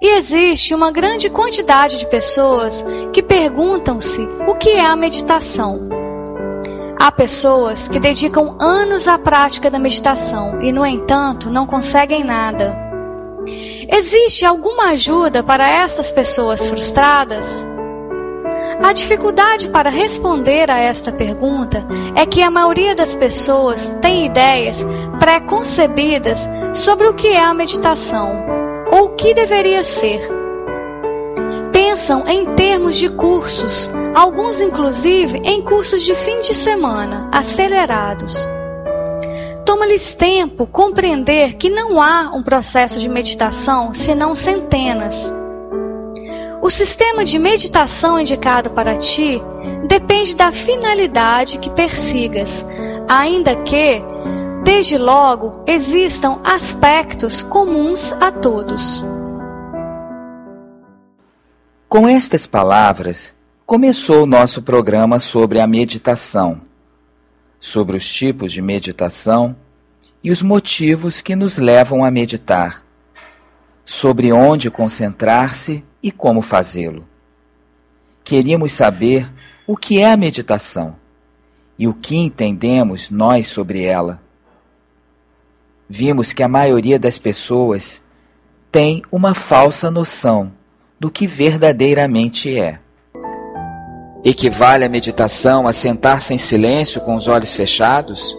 E 0.00 0.16
existe 0.16 0.74
uma 0.74 0.90
grande 0.90 1.30
quantidade 1.30 1.98
de 1.98 2.06
pessoas 2.08 2.84
que 3.12 3.22
perguntam-se 3.22 4.22
o 4.46 4.54
que 4.54 4.70
é 4.70 4.84
a 4.84 4.96
meditação. 4.96 5.88
Há 7.00 7.12
pessoas 7.12 7.86
que 7.88 8.00
dedicam 8.00 8.56
anos 8.58 9.06
à 9.06 9.18
prática 9.18 9.70
da 9.70 9.78
meditação 9.78 10.60
e, 10.60 10.72
no 10.72 10.84
entanto, 10.84 11.48
não 11.48 11.66
conseguem 11.66 12.24
nada. 12.24 12.85
Existe 13.88 14.44
alguma 14.44 14.90
ajuda 14.90 15.42
para 15.42 15.68
estas 15.68 16.10
pessoas 16.10 16.66
frustradas? 16.68 17.66
A 18.82 18.92
dificuldade 18.92 19.70
para 19.70 19.88
responder 19.88 20.70
a 20.70 20.78
esta 20.78 21.10
pergunta 21.10 21.86
é 22.14 22.26
que 22.26 22.42
a 22.42 22.50
maioria 22.50 22.94
das 22.94 23.16
pessoas 23.16 23.92
tem 24.02 24.26
ideias 24.26 24.84
pré-concebidas 25.18 26.48
sobre 26.74 27.06
o 27.06 27.14
que 27.14 27.28
é 27.28 27.40
a 27.40 27.54
meditação 27.54 28.44
ou 28.92 29.06
o 29.06 29.14
que 29.16 29.32
deveria 29.32 29.82
ser. 29.82 30.20
Pensam 31.72 32.26
em 32.26 32.54
termos 32.54 32.96
de 32.96 33.08
cursos, 33.08 33.90
alguns 34.14 34.60
inclusive 34.60 35.38
em 35.44 35.62
cursos 35.62 36.02
de 36.02 36.14
fim 36.14 36.38
de 36.40 36.54
semana, 36.54 37.28
acelerados. 37.32 38.46
Toma-lhes 39.66 40.14
tempo 40.14 40.64
compreender 40.64 41.54
que 41.56 41.68
não 41.68 42.00
há 42.00 42.30
um 42.32 42.40
processo 42.40 43.00
de 43.00 43.08
meditação 43.08 43.92
senão 43.92 44.32
centenas. 44.32 45.34
O 46.62 46.70
sistema 46.70 47.24
de 47.24 47.36
meditação 47.36 48.18
indicado 48.18 48.70
para 48.70 48.96
ti 48.96 49.42
depende 49.88 50.36
da 50.36 50.52
finalidade 50.52 51.58
que 51.58 51.68
persigas, 51.70 52.64
ainda 53.08 53.56
que, 53.56 54.00
desde 54.62 54.96
logo, 54.96 55.64
existam 55.66 56.40
aspectos 56.44 57.42
comuns 57.42 58.12
a 58.20 58.30
todos. 58.30 59.04
Com 61.88 62.08
estas 62.08 62.46
palavras, 62.46 63.34
começou 63.66 64.22
o 64.22 64.26
nosso 64.26 64.62
programa 64.62 65.18
sobre 65.18 65.60
a 65.60 65.66
meditação, 65.66 66.60
sobre 67.60 67.96
os 67.96 68.08
tipos 68.08 68.52
de 68.52 68.60
meditação 68.60 69.56
e 70.22 70.30
os 70.30 70.42
motivos 70.42 71.20
que 71.20 71.36
nos 71.36 71.58
levam 71.58 72.04
a 72.04 72.10
meditar, 72.10 72.84
sobre 73.84 74.32
onde 74.32 74.70
concentrar-se 74.70 75.84
e 76.02 76.10
como 76.10 76.42
fazê-lo. 76.42 77.06
Queríamos 78.24 78.72
saber 78.72 79.30
o 79.66 79.76
que 79.76 80.00
é 80.00 80.10
a 80.10 80.16
meditação 80.16 80.96
e 81.78 81.86
o 81.86 81.94
que 81.94 82.16
entendemos 82.16 83.10
nós 83.10 83.48
sobre 83.48 83.84
ela. 83.84 84.20
Vimos 85.88 86.32
que 86.32 86.42
a 86.42 86.48
maioria 86.48 86.98
das 86.98 87.18
pessoas 87.18 88.02
tem 88.72 89.02
uma 89.10 89.34
falsa 89.34 89.90
noção 89.90 90.52
do 90.98 91.10
que 91.10 91.26
verdadeiramente 91.26 92.58
é. 92.58 92.80
Equivale 94.28 94.84
a 94.84 94.88
meditação 94.88 95.68
a 95.68 95.72
sentar-se 95.72 96.34
em 96.34 96.38
silêncio 96.38 97.00
com 97.00 97.14
os 97.14 97.28
olhos 97.28 97.52
fechados? 97.52 98.36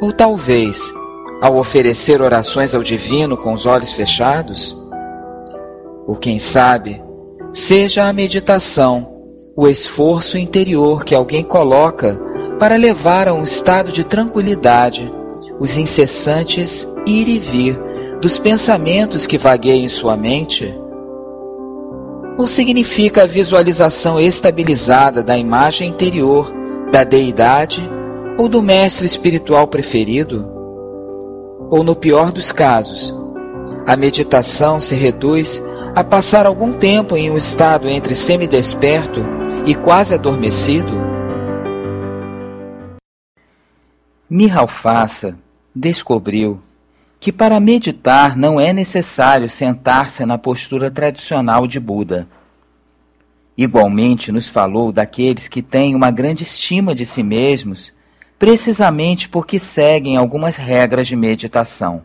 Ou 0.00 0.12
talvez 0.12 0.80
ao 1.42 1.56
oferecer 1.56 2.22
orações 2.22 2.72
ao 2.72 2.84
divino 2.84 3.36
com 3.36 3.52
os 3.52 3.66
olhos 3.66 3.92
fechados? 3.92 4.76
Ou 6.06 6.14
quem 6.14 6.38
sabe, 6.38 7.02
seja 7.52 8.04
a 8.04 8.12
meditação 8.12 9.12
o 9.56 9.66
esforço 9.66 10.38
interior 10.38 11.04
que 11.04 11.16
alguém 11.16 11.42
coloca 11.42 12.16
para 12.56 12.76
levar 12.76 13.26
a 13.26 13.34
um 13.34 13.42
estado 13.42 13.90
de 13.90 14.04
tranquilidade 14.04 15.12
os 15.58 15.76
incessantes 15.76 16.86
ir 17.04 17.26
e 17.26 17.40
vir 17.40 17.76
dos 18.20 18.38
pensamentos 18.38 19.26
que 19.26 19.36
vagueiam 19.36 19.84
em 19.84 19.88
sua 19.88 20.16
mente? 20.16 20.85
Ou 22.38 22.46
significa 22.46 23.22
a 23.22 23.26
visualização 23.26 24.20
estabilizada 24.20 25.22
da 25.22 25.38
imagem 25.38 25.88
interior 25.88 26.52
da 26.92 27.02
deidade 27.02 27.82
ou 28.36 28.48
do 28.48 28.62
mestre 28.62 29.06
espiritual 29.06 29.66
preferido? 29.66 30.46
Ou, 31.70 31.82
no 31.82 31.96
pior 31.96 32.30
dos 32.30 32.52
casos, 32.52 33.14
a 33.86 33.96
meditação 33.96 34.80
se 34.80 34.94
reduz 34.94 35.62
a 35.94 36.04
passar 36.04 36.44
algum 36.44 36.74
tempo 36.74 37.16
em 37.16 37.30
um 37.30 37.38
estado 37.38 37.88
entre 37.88 38.14
semidesperto 38.14 39.20
e 39.64 39.74
quase 39.74 40.12
adormecido? 40.12 40.92
Mihalfasa 44.28 45.38
descobriu 45.74 46.60
que 47.18 47.32
para 47.32 47.58
meditar 47.58 48.36
não 48.36 48.60
é 48.60 48.72
necessário 48.72 49.48
sentar-se 49.48 50.24
na 50.24 50.38
postura 50.38 50.90
tradicional 50.90 51.66
de 51.66 51.80
Buda. 51.80 52.26
Igualmente 53.56 54.30
nos 54.30 54.46
falou 54.46 54.92
daqueles 54.92 55.48
que 55.48 55.62
têm 55.62 55.94
uma 55.94 56.10
grande 56.10 56.44
estima 56.44 56.94
de 56.94 57.06
si 57.06 57.22
mesmos, 57.22 57.92
precisamente 58.38 59.28
porque 59.28 59.58
seguem 59.58 60.16
algumas 60.16 60.56
regras 60.56 61.08
de 61.08 61.16
meditação. 61.16 62.02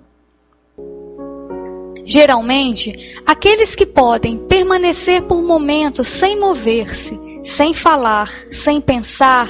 Geralmente, 2.03 3.21
aqueles 3.25 3.75
que 3.75 3.85
podem 3.85 4.37
permanecer 4.47 5.21
por 5.23 5.41
momentos 5.41 6.07
sem 6.07 6.39
mover-se, 6.39 7.19
sem 7.43 7.73
falar, 7.73 8.29
sem 8.51 8.81
pensar, 8.81 9.47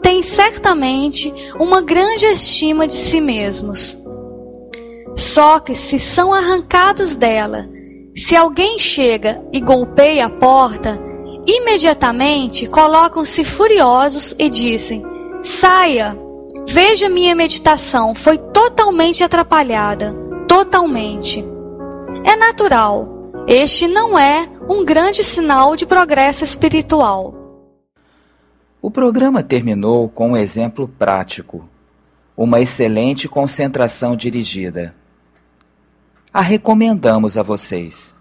têm 0.00 0.22
certamente 0.22 1.32
uma 1.58 1.82
grande 1.82 2.26
estima 2.26 2.86
de 2.86 2.94
si 2.94 3.20
mesmos. 3.20 3.99
Só 5.16 5.60
que 5.60 5.74
se 5.74 5.98
são 5.98 6.32
arrancados 6.32 7.14
dela, 7.14 7.68
se 8.16 8.34
alguém 8.36 8.78
chega 8.78 9.42
e 9.52 9.60
golpeia 9.60 10.26
a 10.26 10.30
porta, 10.30 11.00
imediatamente 11.46 12.66
colocam-se 12.66 13.44
furiosos 13.44 14.34
e 14.38 14.48
dizem: 14.48 15.04
Saia! 15.42 16.16
Veja 16.68 17.08
minha 17.08 17.34
meditação, 17.34 18.14
foi 18.14 18.38
totalmente 18.38 19.24
atrapalhada. 19.24 20.14
Totalmente. 20.46 21.44
É 22.24 22.36
natural. 22.36 23.20
Este 23.46 23.88
não 23.88 24.18
é 24.18 24.48
um 24.68 24.84
grande 24.84 25.24
sinal 25.24 25.74
de 25.74 25.86
progresso 25.86 26.44
espiritual. 26.44 27.34
O 28.82 28.90
programa 28.90 29.42
terminou 29.42 30.08
com 30.08 30.30
um 30.32 30.36
exemplo 30.36 30.86
prático, 30.86 31.68
uma 32.36 32.60
excelente 32.60 33.28
concentração 33.28 34.14
dirigida. 34.14 34.94
A 36.32 36.40
recomendamos 36.40 37.36
a 37.36 37.42
vocês. 37.42 38.14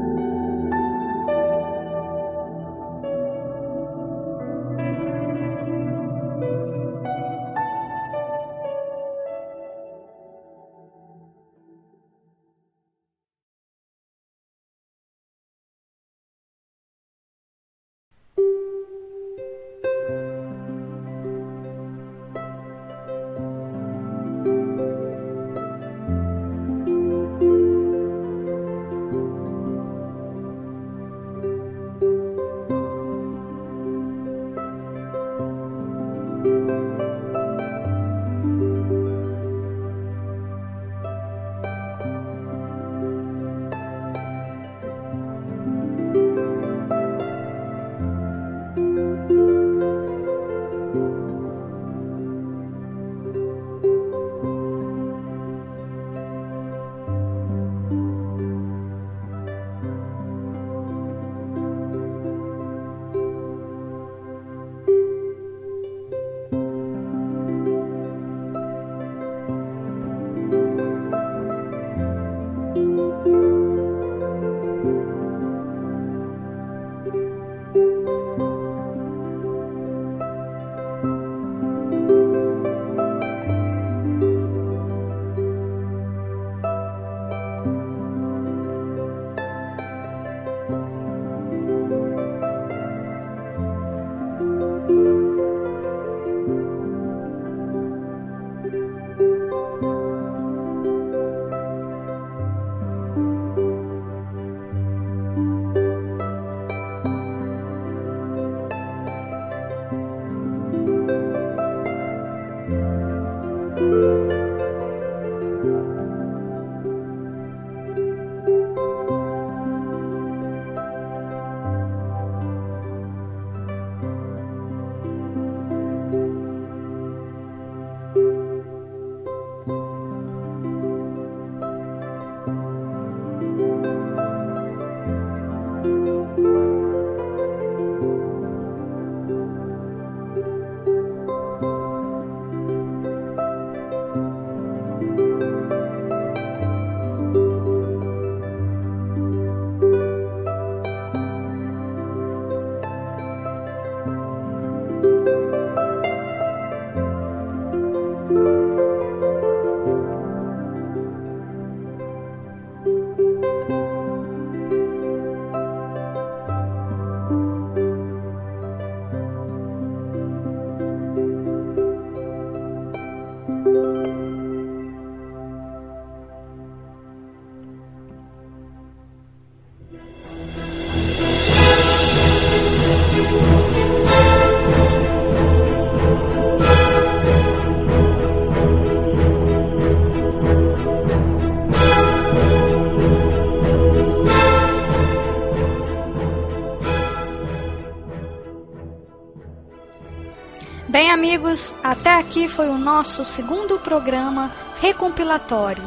Amigos, 201.11 201.73
até 201.83 202.17
aqui 202.17 202.47
foi 202.47 202.69
o 202.69 202.77
nosso 202.77 203.25
segundo 203.25 203.77
programa 203.77 204.49
recompilatório. 204.79 205.83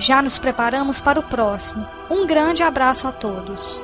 Já 0.00 0.20
nos 0.20 0.36
preparamos 0.36 1.00
para 1.00 1.20
o 1.20 1.22
próximo. 1.22 1.86
Um 2.10 2.26
grande 2.26 2.60
abraço 2.60 3.06
a 3.06 3.12
todos. 3.12 3.80